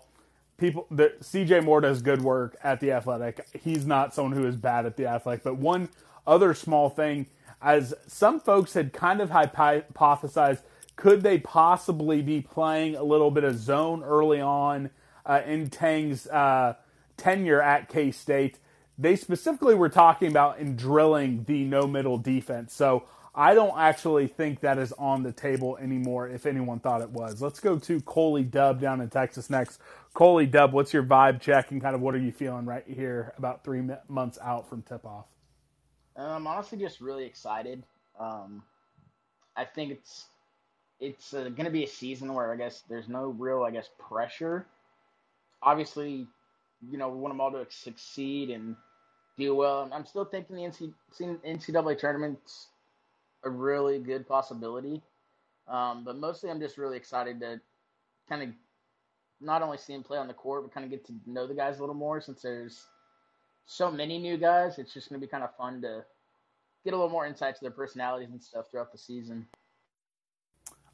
[0.58, 3.46] People, the CJ Moore does good work at the Athletic.
[3.62, 5.44] He's not someone who is bad at the Athletic.
[5.44, 5.88] But one
[6.26, 7.26] other small thing,
[7.60, 10.62] as some folks had kind of hypothesized,
[11.02, 14.90] could they possibly be playing a little bit of zone early on
[15.26, 16.74] uh, in Tang's uh,
[17.16, 18.58] tenure at K State?
[18.98, 22.74] they specifically were talking about in drilling the no middle defense.
[22.74, 26.28] So I don't actually think that is on the table anymore.
[26.28, 29.80] If anyone thought it was, let's go to Coley Dub down in Texas next.
[30.14, 33.32] Coley Dub, what's your vibe check and kind of what are you feeling right here
[33.38, 35.26] about three months out from tip off?
[36.14, 37.84] I'm honestly just really excited.
[38.20, 38.62] Um,
[39.56, 40.26] I think it's
[41.02, 43.90] it's uh, going to be a season where I guess there's no real I guess
[43.98, 44.64] pressure.
[45.62, 46.26] Obviously,
[46.90, 48.76] you know, we want them all to succeed and
[49.36, 49.88] do well.
[49.92, 52.68] I'm still thinking the NCAA tournament's
[53.44, 55.02] a really good possibility.
[55.68, 57.60] Um, but mostly, I'm just really excited to
[58.28, 58.48] kind of
[59.40, 61.54] not only see him play on the court, but kind of get to know the
[61.54, 62.86] guys a little more since there's
[63.66, 64.78] so many new guys.
[64.78, 66.04] It's just going to be kind of fun to
[66.84, 69.46] get a little more insight to their personalities and stuff throughout the season.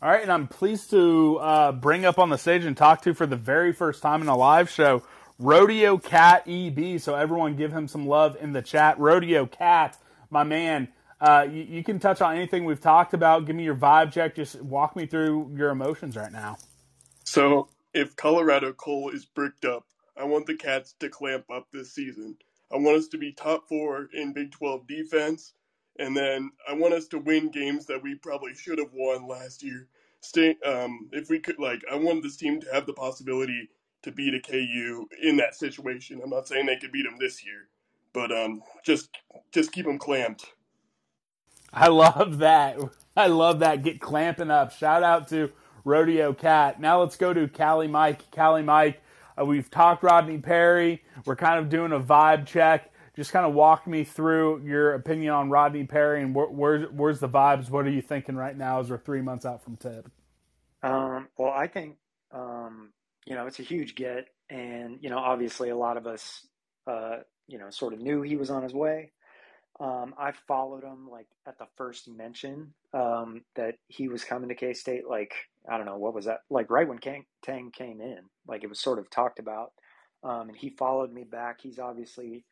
[0.00, 3.14] All right, and I'm pleased to uh, bring up on the stage and talk to
[3.14, 5.02] for the very first time in a live show
[5.40, 7.00] Rodeo Cat EB.
[7.00, 8.96] So everyone give him some love in the chat.
[9.00, 9.98] Rodeo Cat,
[10.30, 10.87] my man.
[11.20, 13.44] Uh, you, you, can touch on anything we've talked about.
[13.44, 14.37] Give me your vibe check.
[14.37, 16.58] Just walk me through your emotions right now.
[17.24, 19.84] So, if Colorado Cole is bricked up,
[20.16, 22.37] I want the Cats to clamp up this season.
[22.72, 25.54] I want us to be top four in Big 12 defense,
[25.98, 29.62] and then I want us to win games that we probably should have won last
[29.62, 29.88] year.
[30.20, 33.68] Stay, um, if we could, like, I want this team to have the possibility
[34.02, 36.20] to beat a KU in that situation.
[36.22, 37.68] I'm not saying they could beat them this year,
[38.12, 39.11] but um, just
[39.52, 40.46] just keep them clamped.
[41.72, 42.78] I love that.
[43.16, 43.82] I love that.
[43.82, 44.72] Get clamping up.
[44.72, 45.50] Shout out to
[45.84, 46.80] Rodeo Cat.
[46.80, 48.30] Now let's go to Cali Mike.
[48.30, 49.00] Cali Mike.
[49.38, 51.02] Uh, we've talked Rodney Perry.
[51.24, 52.90] We're kind of doing a vibe check.
[53.18, 57.20] Just kind of walk me through your opinion on Rodney Perry and where, where's where's
[57.20, 57.68] the vibes?
[57.68, 60.11] What are you thinking right now as we're three months out from tip?
[60.83, 61.96] Um, well, I think
[62.33, 62.90] um,
[63.28, 64.28] you know, it's a huge get.
[64.50, 66.46] And, you know, obviously a lot of us,
[66.87, 69.12] uh, you know, sort of knew he was on his way.
[69.81, 74.54] Um, I followed him like at the first mention um, that he was coming to
[74.54, 75.07] K State.
[75.07, 75.35] Like,
[75.70, 76.40] I don't know, what was that?
[76.50, 79.72] Like, right when Kang, Tang came in, like it was sort of talked about.
[80.24, 81.61] Um, and he followed me back.
[81.61, 82.44] He's obviously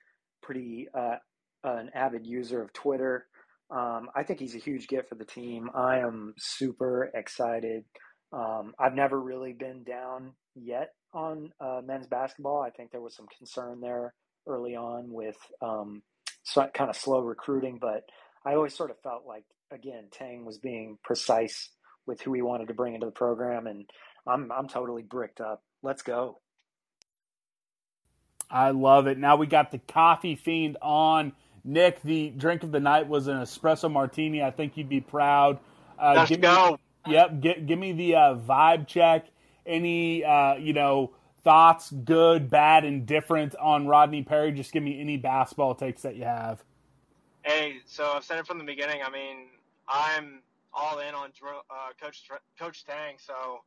[0.42, 1.16] pretty uh,
[1.64, 3.26] an avid user of Twitter.
[3.70, 5.70] Um, I think he's a huge get for the team.
[5.74, 7.84] I am super excited.
[8.32, 12.62] Um, I've never really been down yet on uh, men's basketball.
[12.62, 14.14] I think there was some concern there
[14.46, 16.02] early on with um,
[16.44, 18.04] so, kind of slow recruiting, but
[18.44, 21.70] I always sort of felt like again Tang was being precise
[22.06, 23.90] with who he wanted to bring into the program, and
[24.26, 25.62] I'm I'm totally bricked up.
[25.82, 26.40] Let's go.
[28.50, 29.18] I love it.
[29.18, 31.32] Now we got the coffee fiend on.
[31.64, 34.42] Nick, the drink of the night was an espresso martini.
[34.42, 35.58] I think you'd be proud.
[35.98, 36.78] Uh, Let's go.
[37.06, 37.40] Me, yep.
[37.40, 39.26] Get, give me the uh, vibe check
[39.66, 44.52] any uh, you know thoughts, good, bad, and different on Rodney Perry?
[44.52, 46.62] Just give me any basketball takes that you have.
[47.42, 49.00] Hey, so I've said it from the beginning.
[49.06, 49.46] I mean,
[49.88, 50.42] I'm
[50.74, 51.30] all in on
[51.70, 52.24] uh, Coach
[52.58, 53.16] Coach Tang.
[53.18, 53.60] So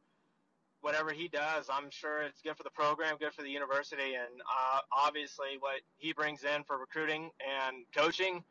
[0.81, 4.41] whatever he does, I'm sure it's good for the program, good for the university, and
[4.41, 7.31] uh, obviously what he brings in for recruiting
[7.63, 8.43] and coaching,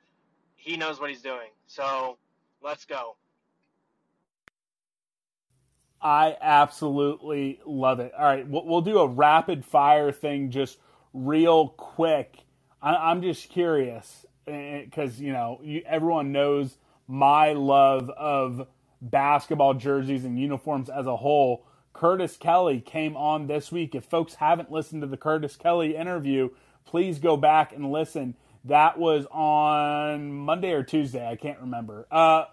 [0.55, 1.49] he knows what he's doing.
[1.67, 2.19] So
[2.63, 3.17] let's go.
[6.01, 8.13] I absolutely love it.
[8.17, 10.79] All right, we'll, do a rapid fire thing just
[11.13, 12.37] real quick.
[12.81, 16.77] I, am just curious because, you know, you, everyone knows
[17.09, 18.69] my love of
[19.01, 21.65] basketball jerseys and uniforms as a whole.
[21.99, 23.93] Curtis Kelly came on this week.
[23.93, 26.51] If folks haven't listened to the Curtis Kelly interview,
[26.85, 28.37] please go back and listen.
[28.65, 31.29] That was on Monday or Tuesday.
[31.29, 32.07] I can't remember.
[32.09, 32.45] Uh,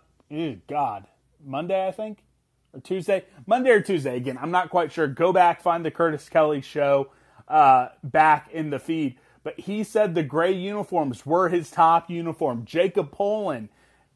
[0.68, 1.06] God,
[1.46, 2.24] Monday, I think
[2.74, 4.18] or Tuesday, Monday or Tuesday.
[4.18, 5.08] Again, I'm not quite sure.
[5.08, 7.12] Go back, find the Curtis Kelly show
[7.48, 9.20] uh, back in the feed.
[9.44, 12.66] But he said the gray uniforms were his top uniform.
[12.66, 13.70] Jacob Pullen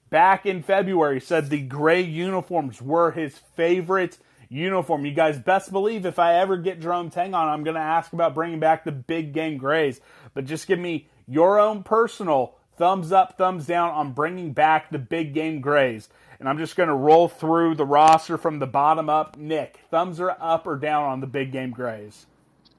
[0.10, 4.18] back in February said the gray uniforms were his favorite
[4.50, 5.06] uniform.
[5.06, 8.12] You guys best believe if I ever get Jerome Tang on, I'm going to ask
[8.12, 10.02] about bringing back the big game grays.
[10.34, 15.00] But just give me your own personal thumbs up, thumbs down on bringing back the
[15.00, 16.10] big game grays.
[16.40, 19.38] And I'm just going to roll through the roster from the bottom up.
[19.38, 22.26] Nick, thumbs are up or down on the big game grays?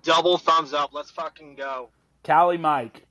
[0.02, 0.94] Double thumbs up.
[0.94, 1.90] Let's fucking go.
[2.24, 3.06] Callie Mike.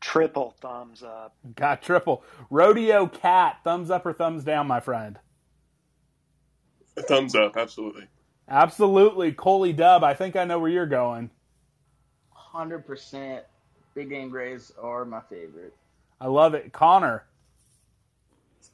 [0.00, 1.34] Triple thumbs up.
[1.54, 2.24] Got triple.
[2.50, 5.18] Rodeo Cat, thumbs up or thumbs down, my friend?
[6.96, 8.06] A thumbs up, absolutely.
[8.48, 9.32] Absolutely.
[9.32, 11.30] Coley Dub, I think I know where you're going.
[12.54, 13.40] 100%
[13.94, 15.74] Big Game Grays are my favorite.
[16.20, 16.72] I love it.
[16.72, 17.24] Connor.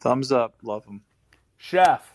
[0.00, 0.54] Thumbs up.
[0.62, 1.02] Love them.
[1.56, 2.12] Chef.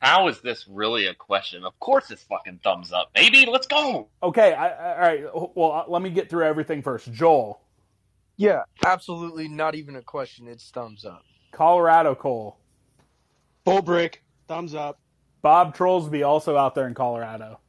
[0.00, 1.64] How is this really a question?
[1.64, 3.46] Of course it's fucking thumbs up, baby.
[3.50, 4.08] Let's go.
[4.22, 5.54] Okay, I, I, all right.
[5.56, 7.12] Well, uh, let me get through everything first.
[7.12, 7.60] Joel.
[8.36, 10.46] Yeah, absolutely not even a question.
[10.46, 11.24] It's thumbs up.
[11.50, 12.56] Colorado Cole.
[13.64, 14.22] Full brick.
[14.48, 14.98] Thumbs up.
[15.42, 17.60] Bob Trollsby also out there in Colorado.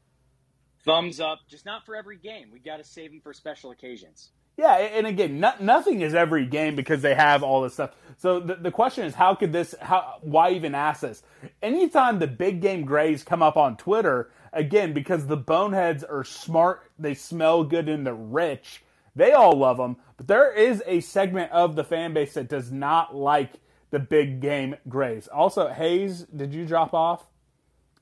[0.86, 1.40] Thumbs up.
[1.48, 2.50] Just not for every game.
[2.52, 4.32] We got to save them for special occasions.
[4.58, 7.92] Yeah, and again, no, nothing is every game because they have all this stuff.
[8.18, 9.74] So the, the question is, how could this?
[9.80, 10.18] How?
[10.22, 11.24] Why even ask this?
[11.62, 16.92] Anytime the big game grays come up on Twitter, again, because the boneheads are smart,
[16.98, 18.84] they smell good, and they're rich.
[19.16, 22.70] They all love them, but there is a segment of the fan base that does
[22.70, 23.54] not like
[23.92, 25.28] the big game grays.
[25.28, 27.26] Also, Hayes, did you drop off?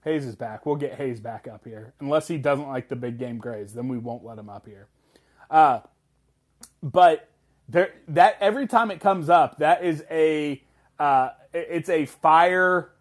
[0.04, 0.66] Hayes is back.
[0.66, 3.74] We'll get Hayes back up here, unless he doesn't like the big game grays.
[3.74, 4.88] Then we won't let him up here.
[5.50, 5.82] Uh,
[6.82, 7.30] but
[7.68, 10.64] there that every time it comes up, that is a
[11.00, 12.92] uh, it's a fire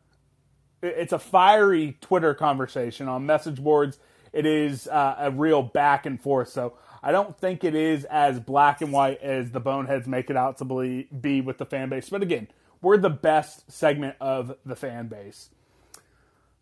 [0.83, 3.99] it's a fiery Twitter conversation on message boards.
[4.33, 6.49] It is uh, a real back and forth.
[6.49, 10.37] So I don't think it is as black and white as the boneheads make it
[10.37, 12.11] out to be, be with the fan base.
[12.11, 12.49] But again,
[12.83, 15.51] we're the best segment of the fan base.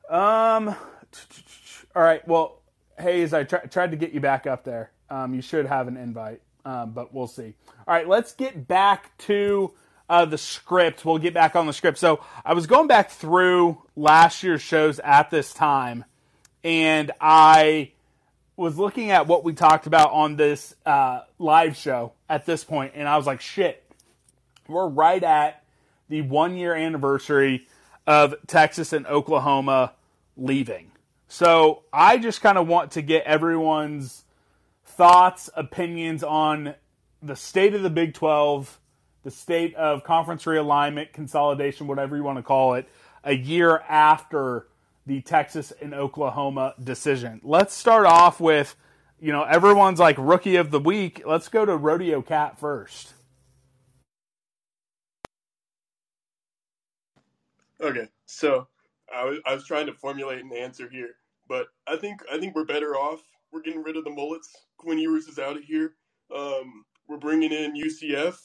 [0.09, 0.69] Um,
[1.95, 2.27] all right.
[2.27, 2.61] Well,
[2.99, 4.91] Hayes, I tr- tried to get you back up there.
[5.11, 7.55] Um, you should have an invite um, but we'll see.
[7.87, 9.73] All right, let's get back to
[10.09, 11.05] uh, the script.
[11.05, 11.99] We'll get back on the script.
[11.99, 16.05] So I was going back through last year's shows at this time,
[16.63, 17.93] and I
[18.57, 22.93] was looking at what we talked about on this uh, live show at this point,
[22.95, 23.83] and I was like, shit,
[24.69, 25.64] we're right at
[26.09, 27.67] the one year anniversary
[28.07, 29.93] of Texas and Oklahoma
[30.37, 30.91] leaving.
[31.29, 34.25] So I just kind of want to get everyone's
[34.85, 36.75] thoughts, opinions on
[37.23, 38.79] the state of the Big 12,
[39.23, 42.89] the state of conference realignment, consolidation, whatever you want to call it,
[43.25, 44.67] a year after
[45.07, 47.41] the Texas and Oklahoma decision.
[47.43, 48.77] Let's start off with,
[49.21, 51.23] you know, everyone's like rookie of the week.
[51.27, 53.15] Let's go to Rodeo Cat first.
[57.83, 58.69] Okay, so
[59.15, 61.17] I was, I was trying to formulate an answer here,
[61.49, 63.21] but I think I think we're better off.
[63.53, 64.51] We're getting rid of the mullets.
[64.79, 65.95] Quinn Ewers is out of here.
[66.35, 68.37] Um, we're bringing in UCF.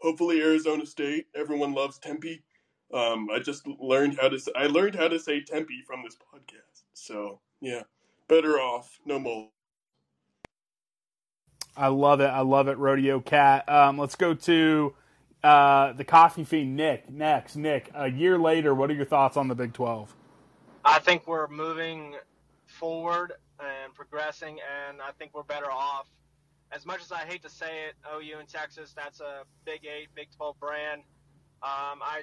[0.00, 1.26] Hopefully Arizona State.
[1.34, 2.42] Everyone loves Tempe.
[2.92, 6.16] Um, I just learned how to say, I learned how to say Tempe from this
[6.16, 6.82] podcast.
[6.92, 7.82] So yeah,
[8.28, 8.98] better off.
[9.06, 9.48] No more.
[11.76, 12.26] I love it.
[12.26, 13.68] I love it, Rodeo Cat.
[13.68, 14.94] Um, let's go to
[15.42, 17.10] uh, the coffee fiend, Nick.
[17.10, 17.90] Next, Nick.
[17.94, 20.14] A year later, what are your thoughts on the Big Twelve?
[20.84, 22.14] I think we're moving
[22.66, 26.08] forward and progressing, and I think we're better off.
[26.72, 30.08] As much as I hate to say it, OU in Texas, that's a Big Eight,
[30.14, 31.02] Big Twelve brand.
[31.62, 32.22] Um, I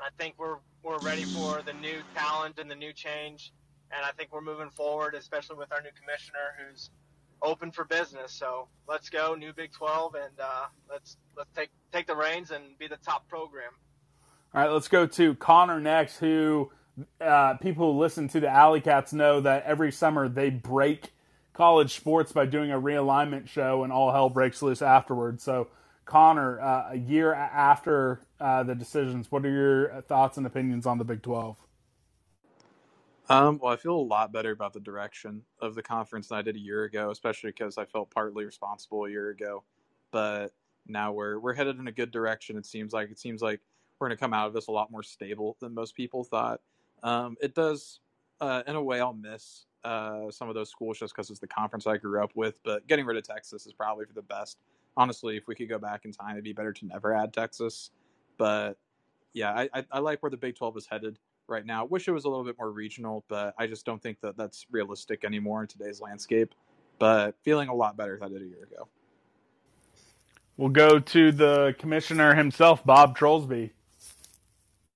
[0.00, 3.52] I think we're we're ready for the new talent and the new change,
[3.90, 6.90] and I think we're moving forward, especially with our new commissioner who's
[7.42, 8.32] open for business.
[8.32, 12.76] So let's go, new Big Twelve, and uh, let's let's take take the reins and
[12.78, 13.70] be the top program.
[14.54, 16.70] All right, let's go to Connor next, who
[17.20, 21.12] uh, people who listen to the Alley Cats know that every summer they break
[21.52, 25.42] college sports by doing a realignment show, and all hell breaks loose afterwards.
[25.42, 25.68] So,
[26.04, 30.98] Connor, uh, a year after uh, the decisions, what are your thoughts and opinions on
[30.98, 31.56] the Big Twelve?
[33.28, 36.42] Um, well, I feel a lot better about the direction of the conference than I
[36.42, 39.64] did a year ago, especially because I felt partly responsible a year ago.
[40.10, 40.52] But
[40.88, 42.56] now we're we're headed in a good direction.
[42.56, 43.60] It seems like it seems like
[43.98, 46.60] we're going to come out of this a lot more stable than most people thought.
[47.02, 48.00] Um, it does,
[48.40, 51.48] uh, in a way, I'll miss uh, some of those schools just because it's the
[51.48, 52.60] conference I grew up with.
[52.64, 54.58] But getting rid of Texas is probably for the best.
[54.96, 57.90] Honestly, if we could go back in time, it'd be better to never add Texas.
[58.36, 58.78] But
[59.32, 61.84] yeah, I, I, I like where the Big 12 is headed right now.
[61.84, 64.66] Wish it was a little bit more regional, but I just don't think that that's
[64.70, 66.54] realistic anymore in today's landscape.
[66.98, 68.88] But feeling a lot better than I did a year ago.
[70.58, 73.70] We'll go to the commissioner himself, Bob Trollsby.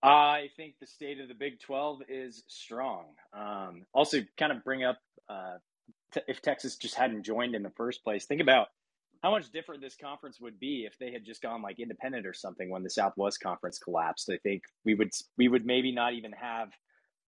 [0.02, 3.04] I think the state of the Big 12 is strong.
[3.32, 4.98] Um, also, kind of bring up
[5.28, 5.58] uh,
[6.12, 8.66] t- if Texas just hadn't joined in the first place, think about
[9.22, 12.34] how much different this conference would be if they had just gone like independent or
[12.34, 14.28] something when the Southwest Conference collapsed.
[14.30, 16.70] I think we would we would maybe not even have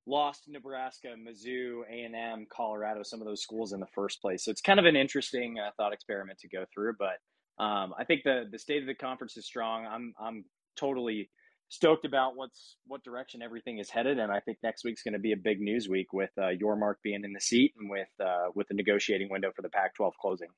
[0.09, 4.45] lost Nebraska, Mizzou, A and M, Colorado, some of those schools in the first place.
[4.45, 6.95] So it's kind of an interesting uh, thought experiment to go through.
[6.99, 7.19] But
[7.59, 9.87] um, I think the the state of the conference is strong.
[9.87, 10.45] I'm I'm
[10.77, 11.31] totally
[11.69, 15.21] stoked about what's what direction everything is headed, and I think next week's going to
[15.21, 18.49] be a big news week with uh, Yormark being in the seat and with uh,
[18.55, 20.49] with the negotiating window for the Pac-12 closing.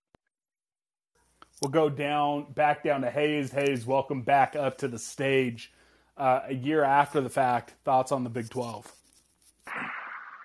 [1.63, 3.53] We'll go down back down to Hayes.
[3.53, 5.73] Hayes, welcome back up to the stage.
[6.17, 8.91] Uh, a year after the fact, thoughts on the Big 12?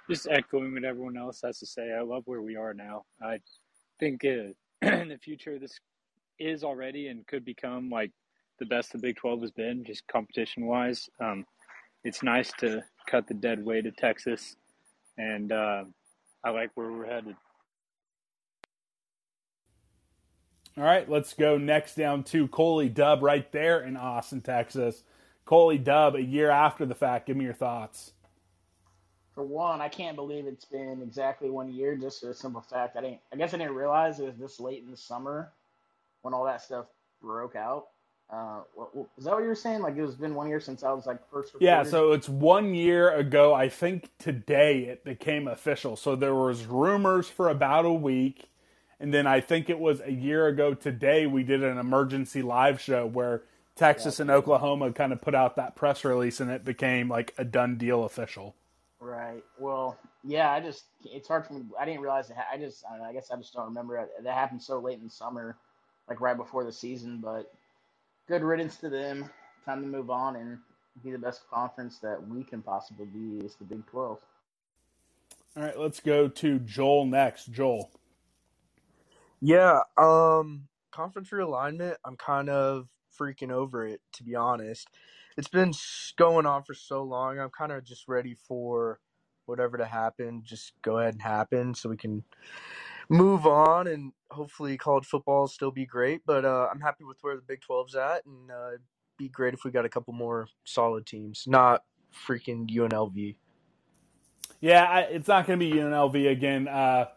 [0.10, 1.94] Just echoing what everyone else has to say.
[1.98, 3.06] I love where we are now.
[3.22, 3.40] I
[3.98, 5.80] think uh, in the future, this
[6.42, 8.12] is already and could become like
[8.60, 11.10] the best the Big 12 has been, just competition wise.
[11.20, 11.46] Um,
[12.04, 14.56] it's nice to cut the dead weight of Texas,
[15.18, 15.84] and uh,
[16.44, 17.36] I like where we're headed.
[20.78, 25.04] All right, let's go next down to Coley Dub right there in Austin, Texas.
[25.44, 28.14] Coley Dub, a year after the fact, give me your thoughts.
[29.36, 31.96] For one, I can't believe it's been exactly one year.
[31.96, 33.20] Just for the simple fact, I didn't.
[33.34, 35.52] I guess I didn't realize it was this late in the summer
[36.22, 36.86] when all that stuff
[37.22, 37.88] broke out.
[38.32, 39.82] Uh, what, what, is that what you were saying?
[39.82, 41.54] Like it was been one year since I was like first.
[41.54, 41.66] Recorded?
[41.66, 43.54] Yeah, so it's one year ago.
[43.54, 45.98] I think today it became official.
[45.98, 48.50] So there was rumors for about a week,
[49.02, 52.80] and then I think it was a year ago today we did an emergency live
[52.80, 53.44] show where
[53.76, 57.34] Texas yeah, and Oklahoma kind of put out that press release, and it became like
[57.38, 58.56] a done deal official.
[59.02, 59.44] Right.
[59.60, 60.52] Well, yeah.
[60.52, 61.64] I just it's hard for me.
[61.78, 62.38] I didn't realize it.
[62.52, 64.10] I just I, know, I guess I just don't remember it.
[64.24, 65.58] That happened so late in the summer,
[66.08, 67.20] like right before the season.
[67.22, 67.52] But
[68.28, 69.30] good riddance to them.
[69.66, 70.58] Time to move on and
[71.04, 74.20] be the best conference that we can possibly be is the Big Twelve.
[75.56, 77.52] All right, let's go to Joel next.
[77.52, 77.92] Joel.
[79.42, 81.96] Yeah, um, conference realignment.
[82.06, 82.88] I'm kind of
[83.20, 84.88] freaking over it, to be honest
[85.38, 85.74] it's been
[86.18, 87.40] going on for so long.
[87.40, 89.00] I'm kind of just ready for
[89.46, 90.42] whatever to happen.
[90.44, 92.24] Just go ahead and happen so we can
[93.12, 96.22] move on and hopefully college football will still be great.
[96.26, 98.82] But uh, I'm happy with where the Big 12's at, and uh, it'd
[99.18, 101.84] be great if we got a couple more solid teams, not
[102.26, 103.36] freaking UNLV.
[104.62, 106.68] Yeah, I, it's not going to be UNLV again.
[106.68, 107.08] Uh,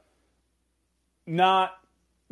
[1.26, 1.72] not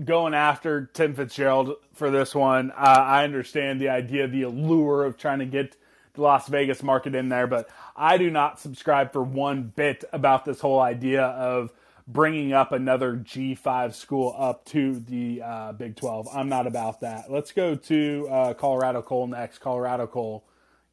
[0.03, 2.73] going after Tim Fitzgerald for this one.
[2.73, 5.77] Uh, I understand the idea, the allure of trying to get
[6.15, 10.45] the Las Vegas market in there, but I do not subscribe for one bit about
[10.45, 11.73] this whole idea of
[12.07, 16.29] bringing up another G5 school up to the uh, Big 12.
[16.33, 17.31] I'm not about that.
[17.31, 19.59] Let's go to uh, Colorado Cole next.
[19.59, 20.45] Colorado Cole.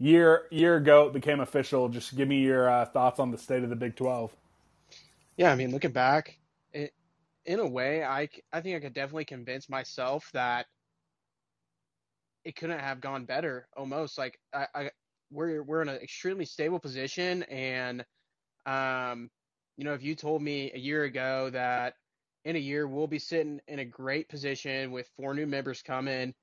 [0.02, 1.90] Year year ago, it became official.
[1.90, 4.34] Just give me your uh, thoughts on the state of the Big 12.
[5.36, 6.38] Yeah, I mean, looking back,
[6.74, 6.94] it,
[7.46, 10.68] in a way, I, I think I could definitely convince myself that
[12.46, 13.68] it couldn't have gone better.
[13.76, 14.92] Almost like I, I
[15.32, 18.06] we're we're in an extremely stable position, and
[18.66, 19.30] um,
[19.80, 21.94] you know, if you told me a year ago that
[22.44, 26.34] in a year we'll be sitting in a great position with four new members coming,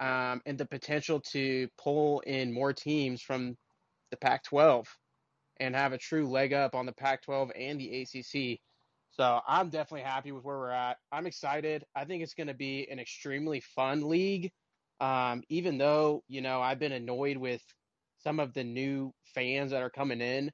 [0.00, 3.56] um, and the potential to pull in more teams from
[4.10, 4.86] the Pac-12
[5.60, 8.60] and have a true leg up on the Pac-12 and the ACC
[9.12, 10.96] so I'm definitely happy with where we're at.
[11.12, 11.84] I'm excited.
[11.94, 14.50] I think it's going to be an extremely fun league.
[15.00, 17.60] Um, even though, you know, I've been annoyed with
[18.24, 20.50] some of the new fans that are coming in,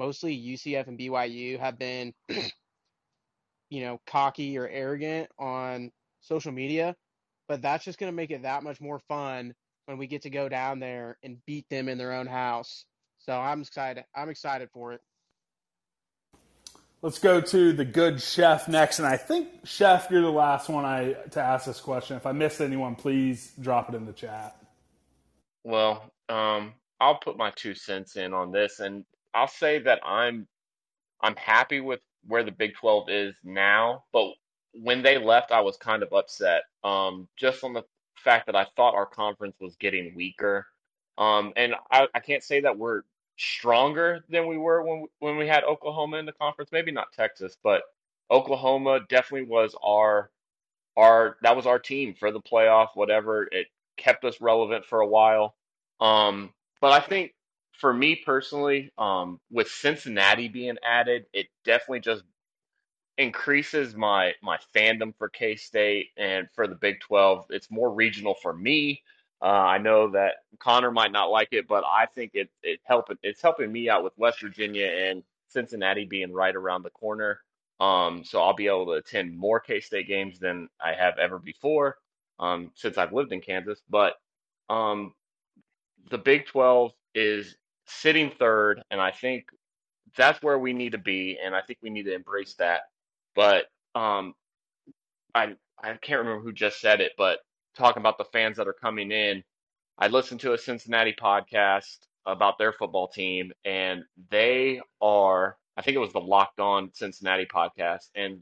[0.00, 2.14] mostly UCF and BYU have been,
[3.68, 5.92] you know, cocky or arrogant on
[6.22, 6.96] social media.
[7.48, 9.52] But that's just going to make it that much more fun
[9.84, 12.86] when we get to go down there and beat them in their own house.
[13.18, 14.04] So I'm excited.
[14.16, 15.02] I'm excited for it.
[17.02, 20.84] Let's go to the good chef next, and I think chef, you're the last one
[20.84, 22.16] I to ask this question.
[22.16, 24.54] If I missed anyone, please drop it in the chat.
[25.64, 29.04] Well, um, I'll put my two cents in on this, and
[29.34, 30.46] I'll say that I'm
[31.20, 34.32] I'm happy with where the Big 12 is now, but
[34.72, 37.84] when they left, I was kind of upset, um, just on the
[38.16, 40.66] fact that I thought our conference was getting weaker.
[41.18, 43.02] Um, and I, I can't say that we're
[43.38, 46.70] stronger than we were when when we had Oklahoma in the conference.
[46.72, 47.82] Maybe not Texas, but
[48.30, 50.30] Oklahoma definitely was our
[50.96, 52.88] our that was our team for the playoff.
[52.94, 55.54] Whatever it kept us relevant for a while.
[56.00, 57.32] Um, but I think
[57.78, 62.24] for me personally, um, with Cincinnati being added, it definitely just
[63.18, 67.46] increases my my fandom for K State and for the Big Twelve.
[67.50, 69.02] It's more regional for me
[69.42, 73.18] Uh, I know that Connor might not like it, but I think it it helping
[73.22, 77.40] it's helping me out with West Virginia and Cincinnati being right around the corner.
[77.80, 81.38] Um, so I'll be able to attend more K State games than I have ever
[81.38, 81.98] before
[82.38, 83.80] um, since I've lived in Kansas.
[83.90, 84.14] But
[84.70, 85.14] um,
[86.10, 87.56] the Big 12 is
[87.90, 89.46] sitting third, and I think
[90.16, 92.82] that's where we need to be, and I think we need to embrace that.
[93.34, 94.34] But um,
[95.34, 97.40] I I can't remember who just said it, but
[97.76, 99.42] talking about the fans that are coming in,
[99.98, 105.96] I listened to a Cincinnati podcast about their football team, and they are I think
[105.96, 108.40] it was the Locked On Cincinnati podcast, and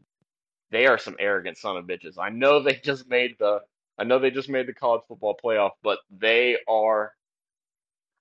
[0.70, 2.18] they are some arrogant son of bitches.
[2.18, 3.60] I know they just made the
[3.98, 7.12] I know they just made the college football playoff, but they are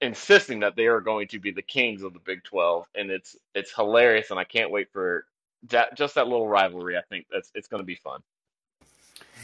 [0.02, 3.36] insisting that they are going to be the kings of the Big 12, and it's
[3.56, 5.26] it's hilarious, and I can't wait for
[5.70, 6.98] that just that little rivalry.
[6.98, 8.22] I think that's it's going to be fun.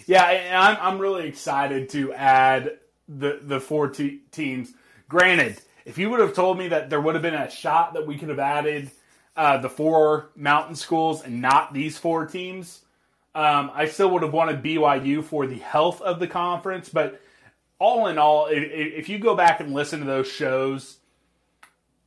[0.08, 0.24] Yeah,
[0.60, 4.74] I'm I'm really excited to add the the four te- teams.
[5.10, 8.06] Granted, if you would have told me that there would have been a shot that
[8.08, 8.92] we could have added
[9.36, 12.82] uh, the four mountain schools and not these four teams,
[13.36, 16.90] um, I still would have wanted BYU for the health of the conference.
[16.90, 17.22] But
[17.84, 21.00] all in all, if, you go back and listen to those shows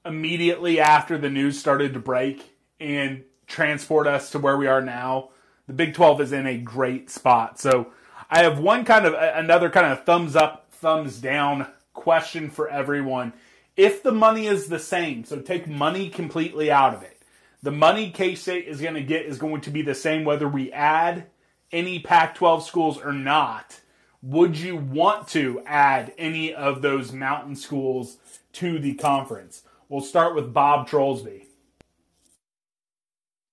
[0.06, 5.28] immediately after the news started to break and transport us to where we are now,
[5.66, 7.60] the Big 12 is in a great spot.
[7.60, 7.88] So
[8.30, 13.34] I have one kind of another kind of thumbs up, thumbs down question for everyone.
[13.76, 17.20] If the money is the same, so take money completely out of it.
[17.62, 20.48] The money K State is going to get is going to be the same whether
[20.48, 21.26] we add
[21.70, 23.78] any Pac 12 schools or not.
[24.22, 28.16] Would you want to add any of those mountain schools
[28.54, 29.62] to the conference?
[29.88, 31.44] We'll start with Bob Trollsby.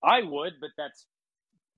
[0.04, 1.06] I would, but that's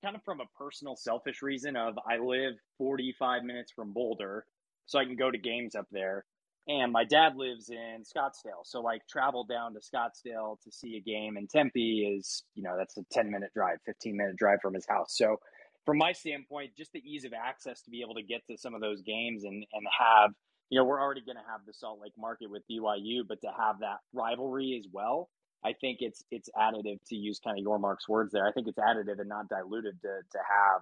[0.04, 4.46] kind of from a personal selfish reason of I live 45 minutes from Boulder,
[4.86, 6.26] so I can go to games up there.
[6.68, 8.64] And my dad lives in Scottsdale.
[8.64, 12.76] So like travel down to Scottsdale to see a game in Tempe is, you know,
[12.78, 15.16] that's a 10 minute drive, 15 minute drive from his house.
[15.16, 15.38] So
[15.86, 18.74] from my standpoint, just the ease of access to be able to get to some
[18.74, 20.32] of those games and, and have,
[20.70, 23.48] you know, we're already going to have the Salt Lake market with BYU, but to
[23.48, 25.30] have that rivalry as well,
[25.64, 28.48] I think it's it's additive to use kind of Yormark's words there.
[28.48, 30.82] I think it's additive and not diluted to to have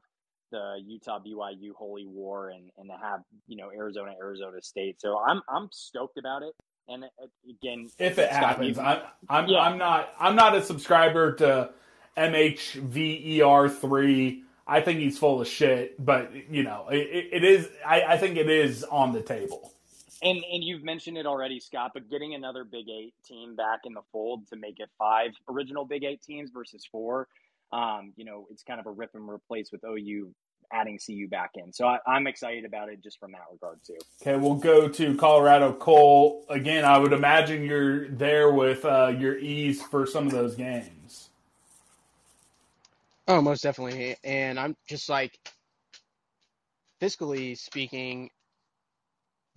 [0.51, 4.99] the Utah BYU holy war and and to have you know Arizona Arizona State.
[4.99, 6.53] So I'm I'm stoked about it.
[6.89, 8.99] And uh, again, if it happens, I'm
[9.29, 9.59] I'm yeah.
[9.59, 11.69] I'm not I'm not a subscriber to
[12.17, 14.43] MHVER three.
[14.65, 17.69] I think he's full of shit, but you know it, it is.
[17.85, 19.71] I, I think it is on the table.
[20.21, 23.93] And and you've mentioned it already, Scott, but getting another Big Eight team back in
[23.93, 27.27] the fold to make it five original Big Eight teams versus four,
[27.73, 30.33] um, you know, it's kind of a rip and replace with OU
[30.71, 31.71] adding CU back in.
[31.71, 33.97] So I, am excited about it just from that regard too.
[34.21, 36.83] Okay, we'll go to Colorado Cole again.
[36.85, 41.22] I would imagine you're there with uh, your ease for some of those games.
[43.27, 44.15] Oh, most definitely.
[44.23, 45.39] And I'm just like,
[47.01, 48.29] fiscally speaking,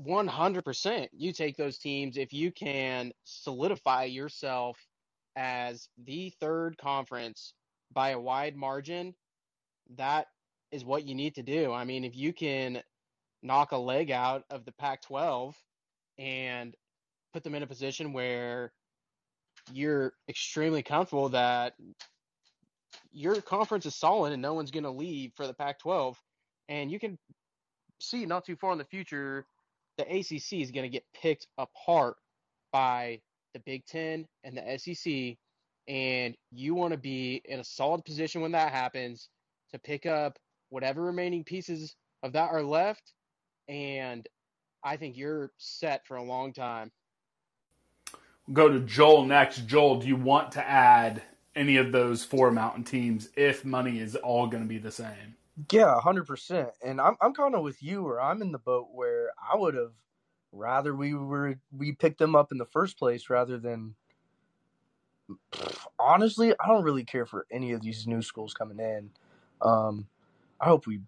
[0.02, 4.78] 100% you take those teams if you can solidify yourself
[5.36, 7.54] as the third conference
[7.92, 9.14] by a wide margin
[9.96, 10.26] that
[10.72, 12.82] is what you need to do i mean if you can
[13.42, 15.56] knock a leg out of the pac 12
[16.18, 16.74] and
[17.32, 18.72] put them in a position where
[19.72, 21.74] you're extremely comfortable that
[23.12, 26.20] your conference is solid and no one's going to leave for the pac 12
[26.68, 27.18] and you can
[28.01, 29.47] see not too far in the future
[29.97, 32.16] the ACC is going to get picked apart
[32.72, 33.20] by
[33.55, 35.37] the Big Ten and the SEC,
[35.89, 39.28] and you want to be in a solid position when that happens
[39.70, 43.12] to pick up whatever remaining pieces of that are left,
[43.68, 44.26] and
[44.84, 46.93] I think you're set for a long time.
[48.53, 49.66] Go to Joel next.
[49.66, 51.22] Joel, do you want to add
[51.57, 55.34] any of those four mountain teams if money is all going to be the same?
[55.72, 56.68] Yeah, hundred percent.
[56.84, 59.74] And I'm I'm kind of with you, or I'm in the boat where I would
[59.74, 59.92] have
[60.52, 63.94] rather we were we picked them up in the first place rather than.
[65.98, 69.11] Honestly, I don't really care for any of these new schools coming in.
[69.61, 70.07] Um,
[70.61, 71.00] I hope we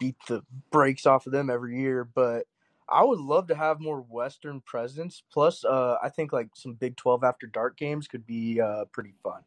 [0.00, 0.42] beat the
[0.72, 2.46] brakes off of them every year, but
[2.88, 5.22] I would love to have more Western presence.
[5.32, 9.14] Plus, uh, I think like some Big Twelve after dark games could be uh, pretty
[9.22, 9.42] fun.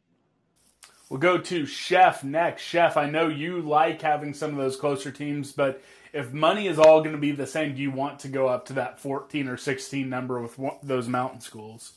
[1.13, 2.63] We'll go to Chef next.
[2.63, 5.79] Chef, I know you like having some of those closer teams, but
[6.11, 8.65] if money is all going to be the same, do you want to go up
[8.65, 11.93] to that 14 or 16 number with those mountain schools?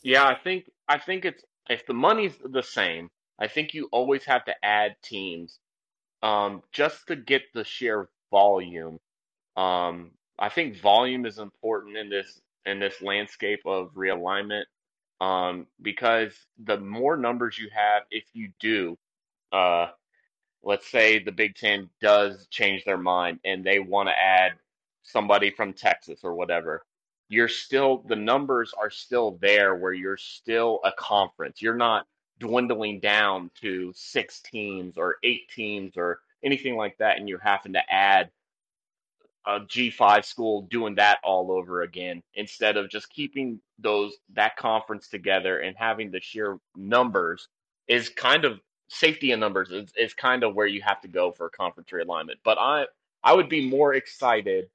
[0.00, 4.24] Yeah, I think I think it's if the money's the same, I think you always
[4.24, 5.58] have to add teams
[6.22, 9.00] um, just to get the sheer volume.
[9.58, 14.64] Um, I think volume is important in this in this landscape of realignment
[15.20, 16.32] um, because
[16.64, 18.98] the more numbers you have, if you do,
[19.52, 19.88] uh,
[20.62, 24.52] let's say the Big Ten does change their mind and they want to add
[25.02, 26.84] somebody from Texas or whatever,
[27.28, 31.62] you're still the numbers are still there where you're still a conference.
[31.62, 32.06] You're not
[32.38, 37.72] dwindling down to six teams or eight teams or anything like that, and you're having
[37.72, 38.30] to add
[39.46, 45.08] a G5 school doing that all over again instead of just keeping those that conference
[45.08, 47.48] together and having the sheer numbers
[47.86, 51.32] is kind of safety in numbers is, is kind of where you have to go
[51.32, 52.36] for conference realignment.
[52.44, 52.86] But I
[53.22, 54.68] I would be more excited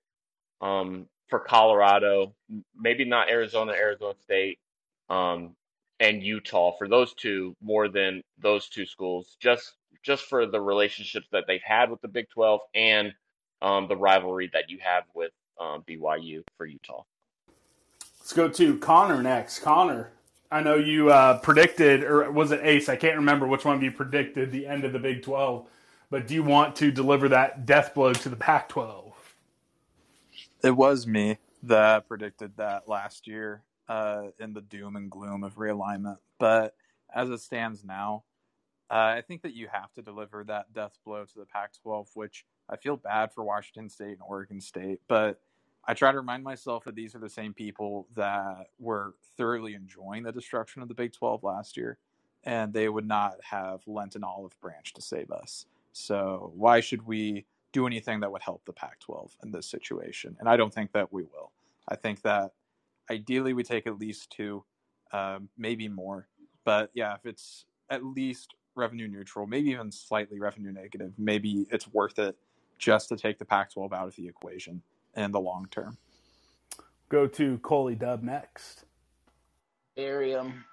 [0.62, 2.34] um, for Colorado,
[2.78, 4.60] maybe not Arizona, Arizona State,
[5.10, 5.56] um,
[6.00, 11.28] and Utah for those two more than those two schools, just just for the relationships
[11.32, 13.14] that they've had with the Big 12 and
[13.62, 17.04] um, the rivalry that you have with um, BYU for Utah.
[18.20, 19.60] Let's go to Connor next.
[19.60, 20.12] Connor,
[20.52, 22.90] I know you uh, predicted, or was it Ace?
[22.90, 25.68] I can't remember which one of you predicted the end of the Big 12,
[26.10, 29.36] but do you want to deliver that death blow to the Pac 12?
[30.64, 35.56] It was me that predicted that last year uh, in the doom and gloom of
[35.56, 36.18] realignment.
[36.40, 36.76] But
[37.14, 38.24] as it stands now,
[38.92, 42.10] uh, I think that you have to deliver that death blow to the Pac 12,
[42.14, 45.40] which I feel bad for Washington State and Oregon State, but
[45.86, 50.24] I try to remind myself that these are the same people that were thoroughly enjoying
[50.24, 51.98] the destruction of the Big 12 last year,
[52.44, 55.66] and they would not have lent an olive branch to save us.
[55.94, 60.36] So why should we do anything that would help the Pac 12 in this situation?
[60.40, 61.52] And I don't think that we will.
[61.88, 62.52] I think that
[63.10, 64.66] ideally we take at least two,
[65.14, 66.28] um, maybe more.
[66.66, 71.88] But yeah, if it's at least revenue neutral, maybe even slightly revenue negative, maybe it's
[71.94, 72.36] worth it
[72.78, 74.82] just to take the Pac 12 out of the equation
[75.16, 75.98] in the long term.
[77.10, 78.86] Go to Coley Dub next.
[79.96, 80.66] Bury them.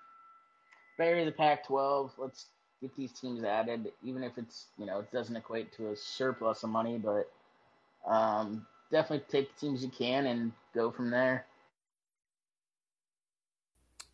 [0.96, 2.12] Bury the Pac-12.
[2.18, 2.46] Let's
[2.80, 6.62] get these teams added, even if it's you know it doesn't equate to a surplus
[6.62, 7.30] of money, but
[8.06, 11.46] um, definitely take the teams you can and go from there.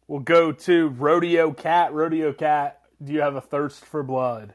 [0.09, 1.93] We'll go to Rodeo Cat.
[1.95, 4.55] Rodeo Cat, do you have a thirst for blood?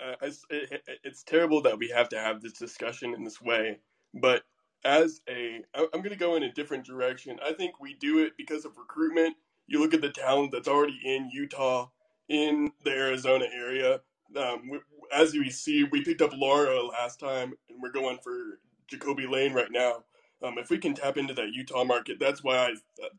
[0.00, 3.78] uh, it's, it, it's terrible that we have to have this discussion in this way,
[4.14, 4.42] but
[4.84, 7.38] as a, I'm going to go in a different direction.
[7.44, 9.36] I think we do it because of recruitment.
[9.66, 11.88] You look at the talent that's already in Utah,
[12.28, 14.00] in the Arizona area.
[14.36, 14.78] Um, we,
[15.14, 19.54] as we see, we picked up Laura last time, and we're going for Jacoby Lane
[19.54, 20.04] right now.
[20.42, 22.74] Um, if we can tap into that Utah market, that's why I,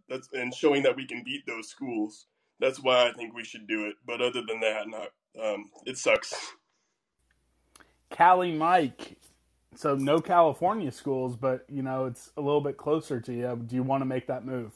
[0.07, 2.27] that's and showing that we can beat those schools.
[2.59, 3.95] That's why I think we should do it.
[4.05, 5.09] But other than that, not.
[5.41, 6.33] Um, it sucks.
[8.09, 9.17] Cali Mike.
[9.75, 13.63] So no California schools, but you know it's a little bit closer to you.
[13.65, 14.73] Do you want to make that move?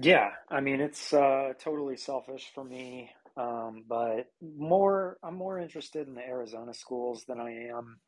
[0.00, 6.06] Yeah, I mean it's uh, totally selfish for me, um, but more I'm more interested
[6.06, 7.98] in the Arizona schools than I am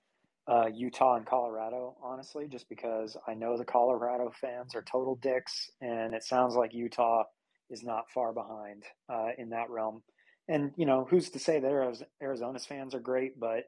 [0.46, 5.70] uh, Utah and Colorado, honestly, just because I know the Colorado fans are total dicks,
[5.80, 7.24] and it sounds like Utah
[7.72, 10.02] is not far behind uh, in that realm.
[10.48, 13.64] And you know, who's to say that Arizona's fans are great, but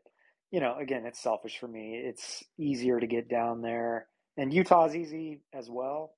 [0.50, 2.00] you know, again, it's selfish for me.
[2.04, 6.12] It's easier to get down there, and Utah's easy as well.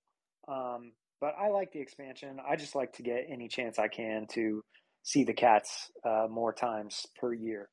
[0.48, 2.38] Um, but I like the expansion.
[2.46, 4.62] I just like to get any chance I can to
[5.02, 7.68] see the cats uh, more times per year.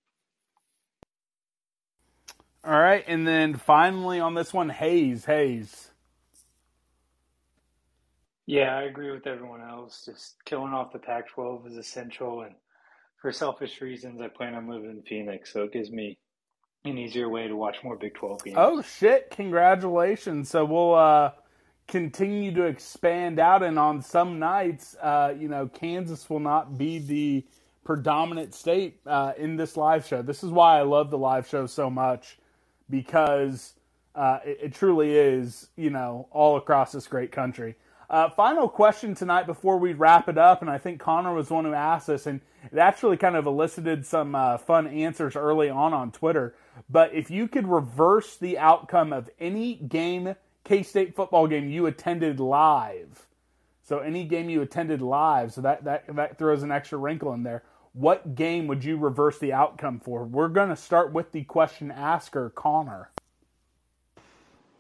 [2.66, 5.90] All right, and then finally on this one, Hayes, Hayes.
[8.46, 10.04] Yeah, I agree with everyone else.
[10.06, 12.56] Just killing off the Pac-12 is essential, and
[13.22, 16.18] for selfish reasons, I plan on moving to Phoenix, so it gives me
[16.86, 18.58] an easier way to watch more Big 12 games.
[18.60, 20.50] Oh shit, congratulations.
[20.50, 21.32] So we'll uh,
[21.88, 27.00] continue to expand out and on some nights, uh, you know, Kansas will not be
[27.00, 27.46] the
[27.84, 30.22] predominant state uh, in this live show.
[30.22, 32.38] This is why I love the live show so much
[32.90, 33.74] because
[34.16, 37.76] uh, it, it, truly is, you know, all across this great country.
[38.10, 41.66] Uh, final question tonight before we wrap it up, and I think Connor was one
[41.66, 42.42] who asked this, and
[42.72, 46.56] it actually kind of elicited some uh, fun answers early on on Twitter.
[46.90, 51.86] But if you could reverse the outcome of any game, K State football game you
[51.86, 53.28] attended live,
[53.82, 57.44] so any game you attended live, so that, that, that throws an extra wrinkle in
[57.44, 57.64] there.
[57.94, 60.24] What game would you reverse the outcome for?
[60.24, 63.12] We're going to start with the question asker, Connor.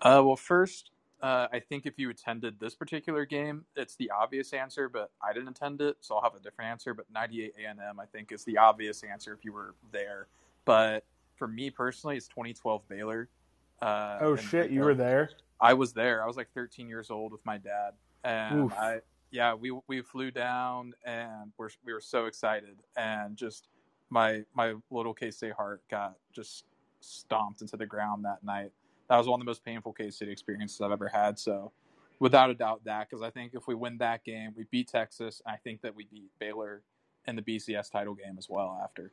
[0.01, 0.89] Uh, well, first,
[1.23, 5.31] uh, I think if you attended this particular game, it's the obvious answer, but I
[5.31, 6.93] didn't attend it, so I'll have a different answer.
[6.93, 10.27] But 98 A&M, I think, is the obvious answer if you were there.
[10.65, 11.05] But
[11.37, 13.29] for me personally, it's 2012 Baylor.
[13.81, 15.29] Uh, Oh shit, you were there.
[15.61, 16.21] I was there.
[16.21, 17.93] I was like 13 years old with my dad,
[18.25, 18.73] and Oof.
[18.73, 18.99] I
[19.31, 23.67] yeah we we flew down and we're, we were so excited and just
[24.11, 26.65] my my little K State heart got just
[26.99, 28.71] stomped into the ground that night.
[29.09, 31.37] That was one of the most painful K State experiences I've ever had.
[31.39, 31.71] So
[32.19, 35.41] without a doubt that because I think if we win that game, we beat Texas.
[35.45, 36.81] I think that we beat Baylor
[37.27, 39.11] in the BCS title game as well after.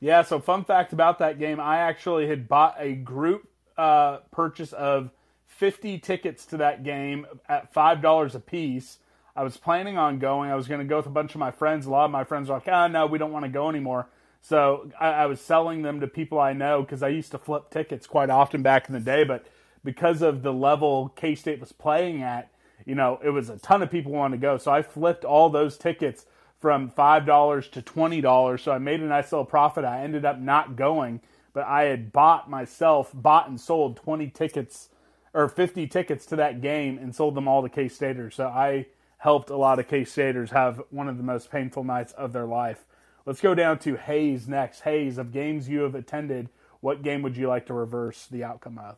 [0.00, 4.72] Yeah, so fun fact about that game, I actually had bought a group uh, purchase
[4.72, 5.10] of
[5.46, 8.98] 50 tickets to that game at $5 a piece.
[9.34, 10.50] I was planning on going.
[10.50, 11.86] I was going to go with a bunch of my friends.
[11.86, 14.08] A lot of my friends were like, oh, no, we don't want to go anymore.
[14.40, 17.70] So I, I was selling them to people I know because I used to flip
[17.70, 19.24] tickets quite often back in the day.
[19.24, 19.46] But
[19.84, 22.50] because of the level K State was playing at,
[22.86, 24.56] you know, it was a ton of people wanting to go.
[24.56, 26.24] So I flipped all those tickets
[26.60, 28.62] from five dollars to twenty dollars.
[28.62, 29.84] So I made a nice little profit.
[29.84, 31.20] I ended up not going,
[31.52, 34.88] but I had bought myself, bought and sold twenty tickets
[35.34, 38.36] or fifty tickets to that game and sold them all to K Staters.
[38.36, 38.86] So I
[39.18, 42.46] helped a lot of K Staters have one of the most painful nights of their
[42.46, 42.84] life.
[43.28, 44.80] Let's go down to Hayes next.
[44.80, 46.48] Hayes, of games you have attended,
[46.80, 48.96] what game would you like to reverse the outcome of?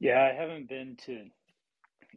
[0.00, 1.26] Yeah, I haven't been to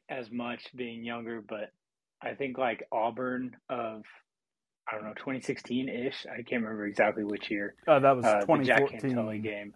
[0.07, 1.73] as much being younger, but
[2.21, 4.03] I think like Auburn of
[4.89, 6.25] I don't know 2016 ish.
[6.25, 7.75] I can't remember exactly which year.
[7.85, 9.11] Uh, that was uh, the Jack 2014.
[9.11, 9.73] Cantele game.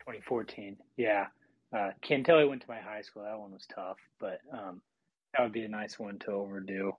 [0.00, 0.76] 2014.
[0.96, 1.26] Yeah,
[1.72, 3.22] uh, Cantele went to my high school.
[3.22, 4.80] That one was tough, but um,
[5.32, 6.96] that would be a nice one to overdo.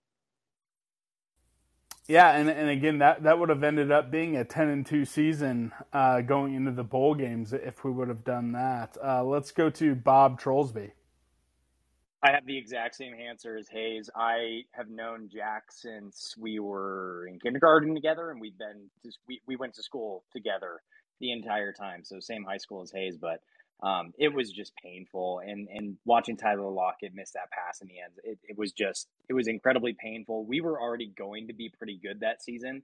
[2.08, 5.06] Yeah, and and again that that would have ended up being a ten and two
[5.06, 8.95] season uh, going into the bowl games if we would have done that.
[9.03, 10.91] Uh, let's go to Bob Trollsby.
[12.24, 14.10] I have the exact same answer as Hayes.
[14.16, 19.41] I have known Jack since we were in kindergarten together, and we've been just, we
[19.47, 20.82] we went to school together
[21.20, 22.03] the entire time.
[22.03, 23.41] So same high school as Hayes, but
[23.84, 25.41] um, it was just painful.
[25.45, 29.07] And and watching Tyler Lockett miss that pass in the end, it, it was just
[29.30, 30.45] it was incredibly painful.
[30.45, 32.84] We were already going to be pretty good that season.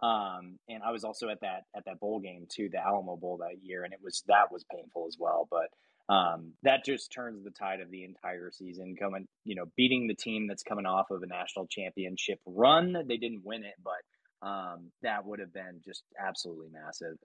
[0.00, 3.38] Um, and I was also at that at that bowl game too, the Alamo Bowl
[3.38, 5.48] that year, and it was that was painful as well.
[5.50, 8.96] But um, that just turns the tide of the entire season.
[8.96, 12.96] Coming, you know, beating the team that's coming off of a national championship run.
[13.06, 17.16] They didn't win it, but um, that would have been just absolutely massive.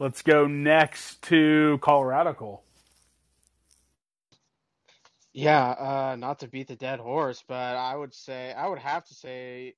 [0.00, 2.62] Let's go next to Colorado Cole.
[5.32, 9.04] Yeah, uh, not to beat the dead horse, but I would say I would have
[9.06, 9.74] to say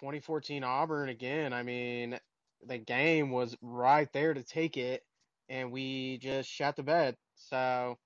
[0.00, 1.52] 2014 Auburn again.
[1.52, 2.18] I mean,
[2.66, 5.04] the game was right there to take it,
[5.48, 7.16] and we just shot the bed.
[7.36, 7.98] So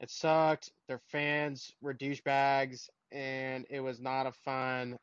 [0.00, 0.70] it sucked.
[0.86, 4.98] Their fans were douchebags, and it was not a fun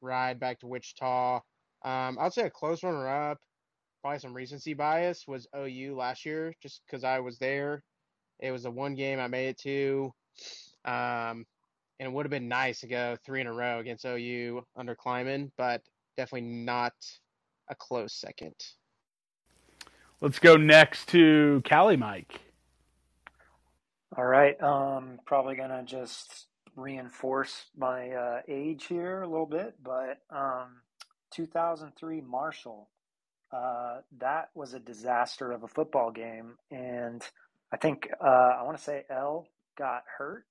[0.00, 1.36] ride back to Wichita.
[1.82, 3.38] Um, I'd say a close runner up,
[4.00, 7.82] probably some recency bias, was OU last year, just because I was there.
[8.40, 10.12] It was the one game I made it to.
[10.84, 11.46] Um,
[11.98, 14.94] and it would have been nice to go three in a row against OU under
[14.94, 15.82] Klieman, but
[16.16, 16.94] definitely not
[17.68, 18.54] a close second.
[20.20, 22.40] Let's go next to Cali Mike.
[24.16, 24.60] All right.
[24.62, 26.46] Um, probably gonna just
[26.76, 30.82] reinforce my uh, age here a little bit, but um,
[31.32, 32.89] 2003 Marshall.
[33.52, 37.22] Uh, that was a disaster of a football game, and
[37.72, 39.46] I think uh, I want to say Ell
[39.76, 40.44] got hurt,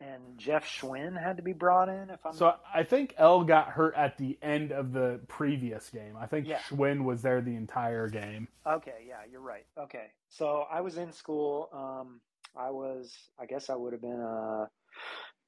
[0.00, 2.10] and Jeff Schwinn had to be brought in.
[2.10, 6.14] If I'm So I think Ell got hurt at the end of the previous game.
[6.16, 6.58] I think Yeah.
[6.58, 8.46] Schwinn was there the entire game.
[8.64, 9.66] Okay, yeah, you're right.
[9.76, 11.68] Okay, so I was in school.
[11.72, 12.20] Um,
[12.56, 14.68] I was, I guess, I would have been a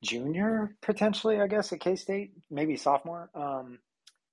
[0.02, 1.40] junior potentially.
[1.40, 3.30] I guess at K State, maybe sophomore.
[3.34, 3.78] Um,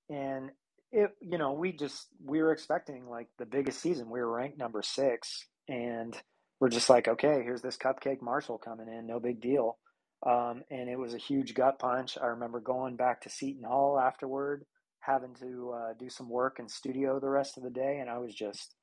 [0.09, 0.51] and
[0.91, 4.09] it, you know, we just we were expecting like the biggest season.
[4.09, 6.15] We were ranked number six, and
[6.59, 9.77] we're just like, okay, here's this cupcake Marshall coming in, no big deal.
[10.25, 12.17] Um, and it was a huge gut punch.
[12.21, 14.65] I remember going back to Seton Hall afterward,
[14.99, 18.17] having to uh, do some work in studio the rest of the day, and I
[18.17, 18.75] was just,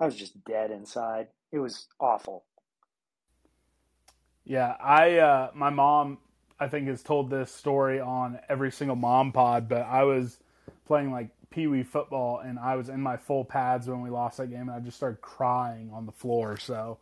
[0.00, 1.28] I was just dead inside.
[1.52, 2.44] It was awful.
[4.44, 6.18] Yeah, I uh, my mom
[6.58, 10.38] I think has told this story on every single mom pod, but I was
[10.86, 14.38] playing like pee wee football and I was in my full pads when we lost
[14.38, 16.56] that game and I just started crying on the floor.
[16.56, 16.98] So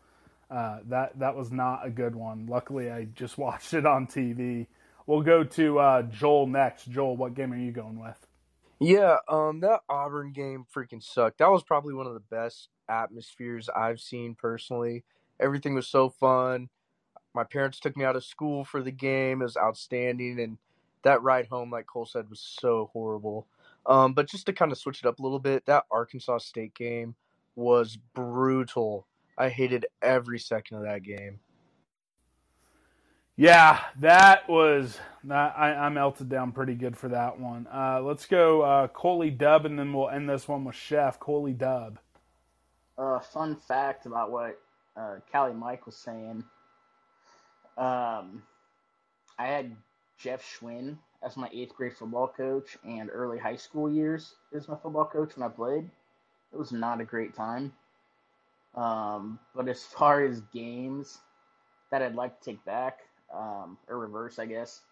[0.51, 2.47] uh, that that was not a good one.
[2.47, 4.67] Luckily, I just watched it on TV.
[5.07, 6.91] We'll go to uh, Joel next.
[6.91, 8.27] Joel, what game are you going with?
[8.81, 11.39] Yeah, um, that Auburn game freaking sucked.
[11.39, 15.05] That was probably one of the best atmospheres I've seen personally.
[15.41, 16.69] Everything was so fun.
[17.35, 19.41] My parents took me out of school for the game.
[19.41, 20.59] It was outstanding, and
[21.03, 23.47] that ride home, like Cole said, was so horrible.
[23.89, 26.75] Um, but just to kind of switch it up a little bit, that Arkansas State
[26.75, 27.15] game
[27.57, 29.07] was brutal.
[29.37, 31.41] I hated every second of that game.
[33.37, 35.55] Yeah, that was that.
[35.57, 37.69] I, I melted down pretty good for that one.
[37.73, 41.53] Uh, let's go uh, Coley Dub, and then we'll end this one with Chef Coley
[41.53, 41.99] Dub.
[42.99, 44.61] uh, fun fact about what
[44.97, 46.43] uh, Cali Mike was saying.
[47.77, 48.43] Um,
[49.39, 49.77] I had
[50.19, 54.77] Jeff Schwinn as my eighth grade football coach and early high school years as my
[54.77, 55.89] football coach when I played.
[56.53, 57.73] It was not a great time.
[58.75, 61.19] Um, but as far as games
[61.91, 63.01] that I'd like to take back,
[63.33, 64.83] um, or reverse, I guess,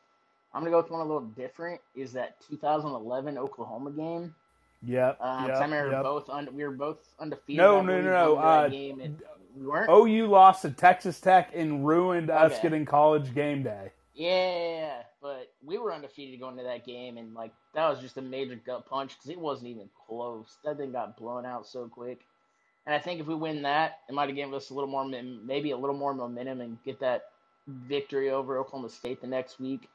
[0.53, 1.81] I'm gonna go with one a little different.
[1.95, 4.35] Is that 2011 Oklahoma game?
[4.83, 5.19] Yep.
[5.21, 6.03] Um, yep, I remember yep.
[6.03, 7.59] both un- we were both undefeated.
[7.59, 8.35] No, no, no, no.
[8.35, 9.23] going Uh, game, and
[9.57, 9.91] we weren't.
[9.91, 13.91] OU lost to Texas Tech and ruined us getting college game day.
[14.15, 15.03] Yeah,
[15.67, 18.87] we were undefeated going into that game, and like that was just a major gut
[18.89, 20.57] punch because it wasn't even close.
[20.65, 22.21] That thing got blown out so quick,
[22.87, 25.05] and I think if we win that, it might have given us a little more,
[25.05, 27.25] maybe a little more momentum, and get that
[27.67, 29.89] victory over Oklahoma State the next week.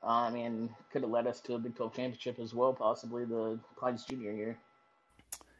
[0.00, 3.58] Um, and could have led us to a Big 12 championship as well, possibly the
[3.74, 4.58] Clyde's junior year.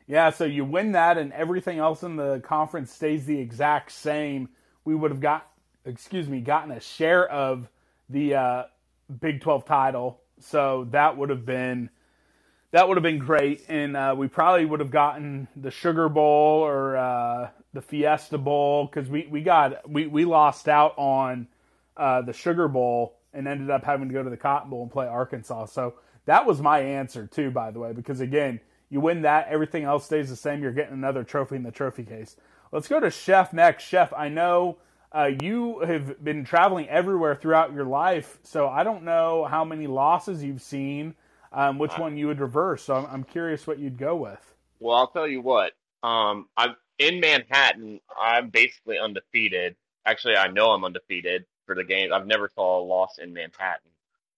[0.06, 4.48] Yeah, so you win that, and everything else in the conference stays the exact same.
[4.84, 5.50] We would have got,
[5.84, 7.68] excuse me, gotten a share of
[8.08, 8.62] the uh,
[9.20, 10.20] Big Twelve title.
[10.40, 11.90] So that would have been
[12.70, 16.62] that would have been great, and uh, we probably would have gotten the Sugar Bowl
[16.62, 21.48] or uh, the Fiesta Bowl because we we got we we lost out on
[21.96, 24.90] uh, the Sugar Bowl and ended up having to go to the Cotton Bowl and
[24.90, 25.66] play Arkansas.
[25.66, 25.94] So
[26.26, 30.04] that was my answer too, by the way, because again, you win that, everything else
[30.04, 30.62] stays the same.
[30.62, 32.36] You're getting another trophy in the trophy case.
[32.70, 33.84] Let's go to Chef next.
[33.84, 34.78] Chef, I know
[35.12, 39.86] uh, you have been traveling everywhere throughout your life, so I don't know how many
[39.86, 41.14] losses you've seen,
[41.52, 42.82] um, which one you would reverse.
[42.82, 44.54] So I'm, I'm curious what you'd go with.
[44.80, 45.72] Well, I'll tell you what.
[46.02, 48.00] Um, I'm in Manhattan.
[48.20, 49.76] I'm basically undefeated.
[50.04, 52.12] Actually, I know I'm undefeated for the game.
[52.12, 53.90] I've never saw a loss in Manhattan.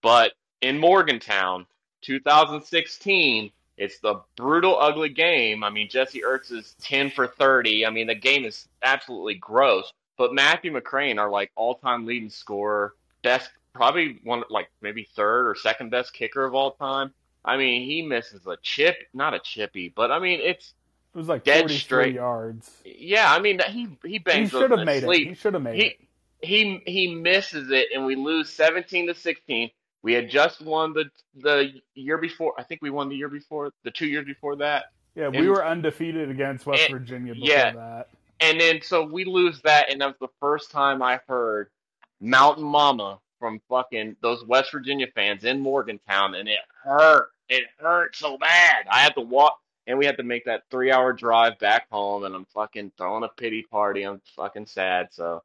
[0.03, 1.67] But in Morgantown,
[2.03, 5.65] 2016, it's the brutal, ugly game.
[5.65, 7.87] I mean, Jesse Ertz is 10 for 30.
[7.87, 9.93] I mean, the game is absolutely gross.
[10.21, 12.93] But Matthew McCrane, our like all-time leading scorer,
[13.23, 17.15] best, probably one like maybe third or second best kicker of all time.
[17.43, 20.75] I mean, he misses a chip, not a chippy, but I mean, it's
[21.15, 22.17] It was like Dead straight.
[22.17, 22.71] yards.
[22.85, 23.33] yeah.
[23.35, 25.29] I mean, he he He bangs those should have made it.
[25.29, 26.01] He should have made He it.
[26.43, 29.71] he he misses it, and we lose seventeen to sixteen.
[30.03, 32.53] We had just won the the year before.
[32.59, 34.93] I think we won the year before, the two years before that.
[35.15, 37.71] Yeah, we And- were undefeated against West and- Virginia before yeah.
[37.73, 38.09] that.
[38.41, 41.69] And then so we lose that, and that was the first time I heard
[42.21, 47.31] Mountain Mama from fucking those West Virginia fans in Morgantown, and it hurt.
[47.49, 48.87] It hurt so bad.
[48.91, 52.25] I had to walk, and we had to make that three hour drive back home,
[52.25, 54.05] and I'm fucking throwing a pity party.
[54.05, 55.09] I'm fucking sad.
[55.11, 55.43] So,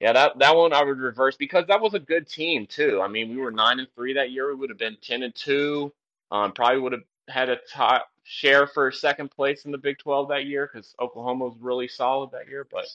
[0.00, 3.00] yeah, that that one I would reverse because that was a good team too.
[3.02, 4.48] I mean, we were nine and three that year.
[4.48, 5.92] We would have been ten and two.
[6.30, 10.28] Um, probably would have had a top share for second place in the Big Twelve
[10.28, 12.66] that year because Oklahoma was really solid that year.
[12.70, 12.86] But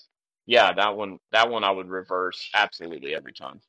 [0.45, 3.61] yeah, that one that one I would reverse absolutely every time.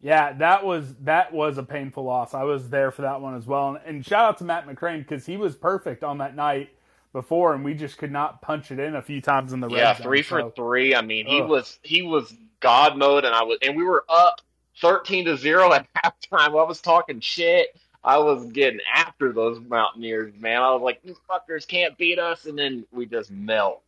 [0.00, 2.34] Yeah, that was that was a painful loss.
[2.34, 3.70] I was there for that one as well.
[3.70, 6.70] And, and shout out to Matt McCrane because he was perfect on that night
[7.12, 9.94] before, and we just could not punch it in a few times in the red
[9.94, 10.18] Yeah, zone.
[10.18, 10.94] three for So, three.
[10.94, 11.42] I mean, he Ugh.
[11.42, 14.40] was he was God mode, and I was, and we were up
[14.80, 16.48] thirteen to zero at halftime.
[16.50, 17.68] I was talking shit.
[18.04, 20.62] I was getting after those Mountaineers, man.
[20.62, 23.82] I was like, these fuckers can't beat us, and then we just melt.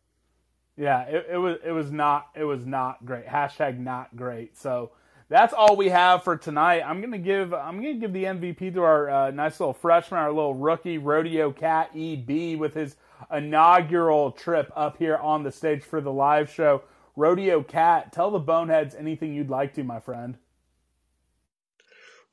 [0.77, 3.27] yeah, it, it was it was not it was not great.
[3.27, 4.57] Hashtag not great.
[4.57, 4.91] So
[5.29, 6.81] that's all we have for tonight.
[6.85, 10.31] I'm gonna give I'm gonna give the MVP to our uh, nice little freshman, our
[10.31, 12.95] little rookie Rodeo Cat EB with his
[13.31, 16.83] inaugural trip up here on the stage for the live show.
[17.15, 20.37] Rodeo Cat, tell the boneheads anything you'd like to, my friend.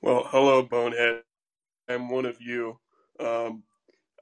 [0.03, 1.22] Well, hello, Bonehead.
[1.91, 2.78] I'm one of you.
[3.18, 3.64] Um,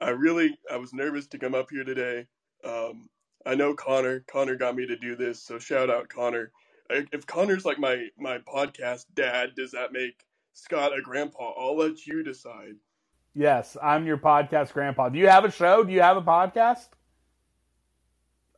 [0.01, 2.25] I really, I was nervous to come up here today.
[2.63, 3.09] Um,
[3.45, 4.21] I know Connor.
[4.21, 6.51] Connor got me to do this, so shout out Connor.
[6.89, 11.53] If Connor's like my my podcast dad, does that make Scott a grandpa?
[11.57, 12.75] I'll let you decide.
[13.35, 15.09] Yes, I'm your podcast grandpa.
[15.09, 15.83] Do you have a show?
[15.83, 16.87] Do you have a podcast?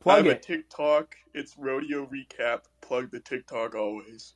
[0.02, 0.42] Plug have a it.
[0.42, 1.14] TikTok.
[1.34, 2.62] It's Rodeo Recap.
[2.80, 4.34] Plug the TikTok always.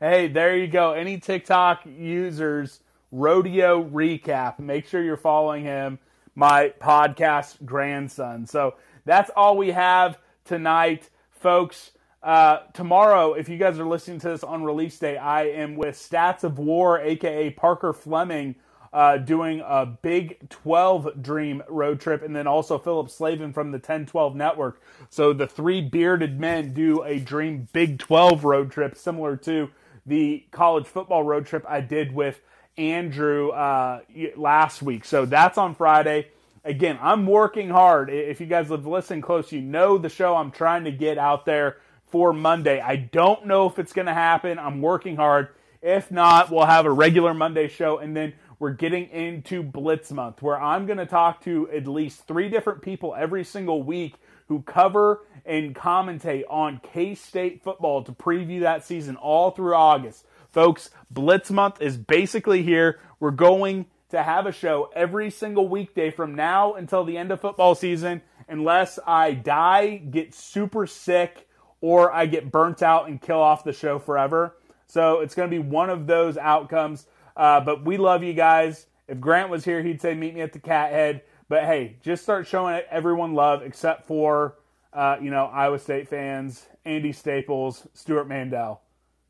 [0.00, 0.92] Hey, there you go.
[0.92, 2.80] Any TikTok users,
[3.14, 4.58] Rodeo Recap.
[4.58, 6.00] Make sure you're following him,
[6.34, 8.44] my podcast grandson.
[8.44, 11.92] So that's all we have tonight, folks.
[12.24, 15.94] Uh, tomorrow, if you guys are listening to this on release day, I am with
[15.94, 18.56] Stats of War, aka Parker Fleming,
[18.92, 23.78] uh, doing a Big 12 Dream road trip, and then also Philip Slavin from the
[23.78, 24.82] 1012 Network.
[25.08, 29.70] So the three bearded men do a Dream Big 12 road trip, similar to
[30.04, 32.40] the college football road trip I did with
[32.76, 34.00] Andrew uh,
[34.36, 35.04] last week.
[35.04, 36.28] So that's on Friday.
[36.64, 38.10] Again, I'm working hard.
[38.10, 41.44] If you guys have listened close, you know the show I'm trying to get out
[41.44, 42.80] there for Monday.
[42.80, 44.58] I don't know if it's going to happen.
[44.58, 45.48] I'm working hard.
[45.82, 47.98] If not, we'll have a regular Monday show.
[47.98, 52.26] And then we're getting into Blitz Month, where I'm going to talk to at least
[52.26, 54.14] three different people every single week
[54.48, 60.24] who cover and commentate on K State football to preview that season all through August.
[60.54, 63.00] Folks, Blitz Month is basically here.
[63.18, 67.40] We're going to have a show every single weekday from now until the end of
[67.40, 71.48] football season, unless I die, get super sick,
[71.80, 74.56] or I get burnt out and kill off the show forever.
[74.86, 77.04] So it's going to be one of those outcomes.
[77.36, 78.86] Uh, but we love you guys.
[79.08, 81.22] If Grant was here, he'd say, Meet me at the cat head.
[81.48, 84.54] But hey, just start showing everyone love except for,
[84.92, 88.83] uh, you know, Iowa State fans, Andy Staples, Stewart Mandel.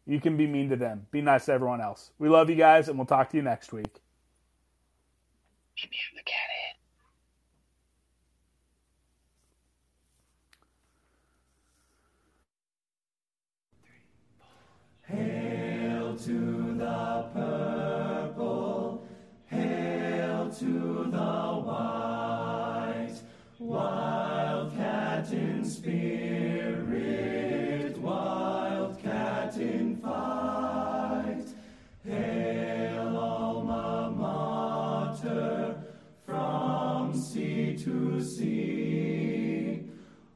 [0.06, 1.06] You can be mean to them.
[1.10, 2.10] Be nice to everyone else.
[2.18, 4.02] We love you guys, and we'll talk to you next week.
[5.76, 6.50] Meet me at the cat
[15.08, 15.18] head.
[15.18, 19.06] Hail to the purple,
[19.46, 23.16] hail to the white,
[23.58, 26.53] wildcat in spirit,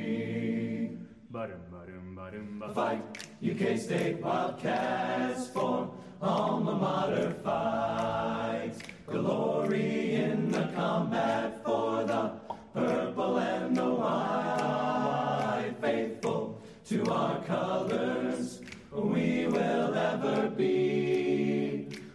[2.73, 3.01] Fight,
[3.41, 8.73] you K-State Wildcats form, alma mater fight.
[9.05, 12.31] Glory in the combat for the
[12.73, 15.73] purple and the white.
[15.81, 18.61] Faithful to our colors,
[18.93, 21.06] we will ever be.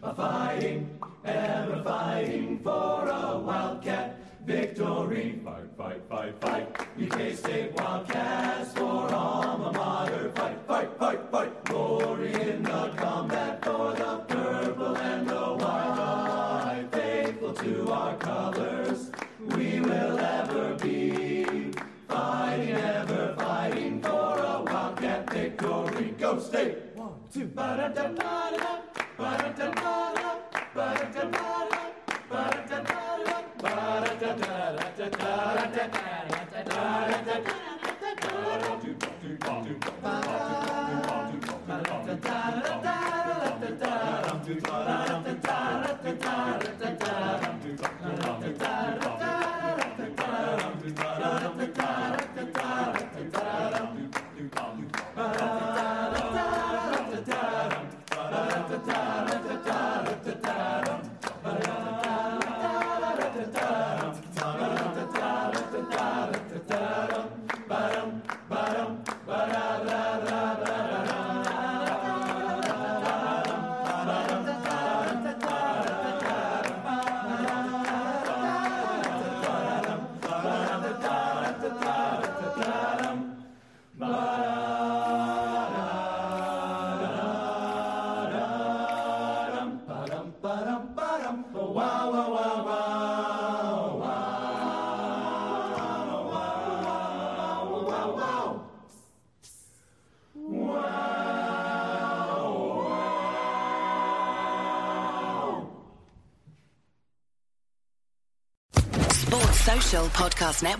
[0.04, 5.40] A fighting, ever fighting for a wildcat victory.
[5.44, 6.86] Fight, fight, fight, fight.
[6.96, 10.32] you K-State Wildcats for alma mater.
[10.34, 11.64] Fight, fight, fight, fight.
[11.66, 16.88] Glory in the combat for the purple and the white.
[16.90, 19.12] Faithful to our colors,
[19.54, 21.70] we will ever be.
[22.08, 26.12] Fighting, ever fighting for a wildcat victory.
[26.18, 26.76] Go State!
[26.96, 28.80] One, two, ba-da-da-da-da,
[29.16, 29.81] ba-da-da-da-da,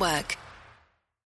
[0.03, 0.42] Network.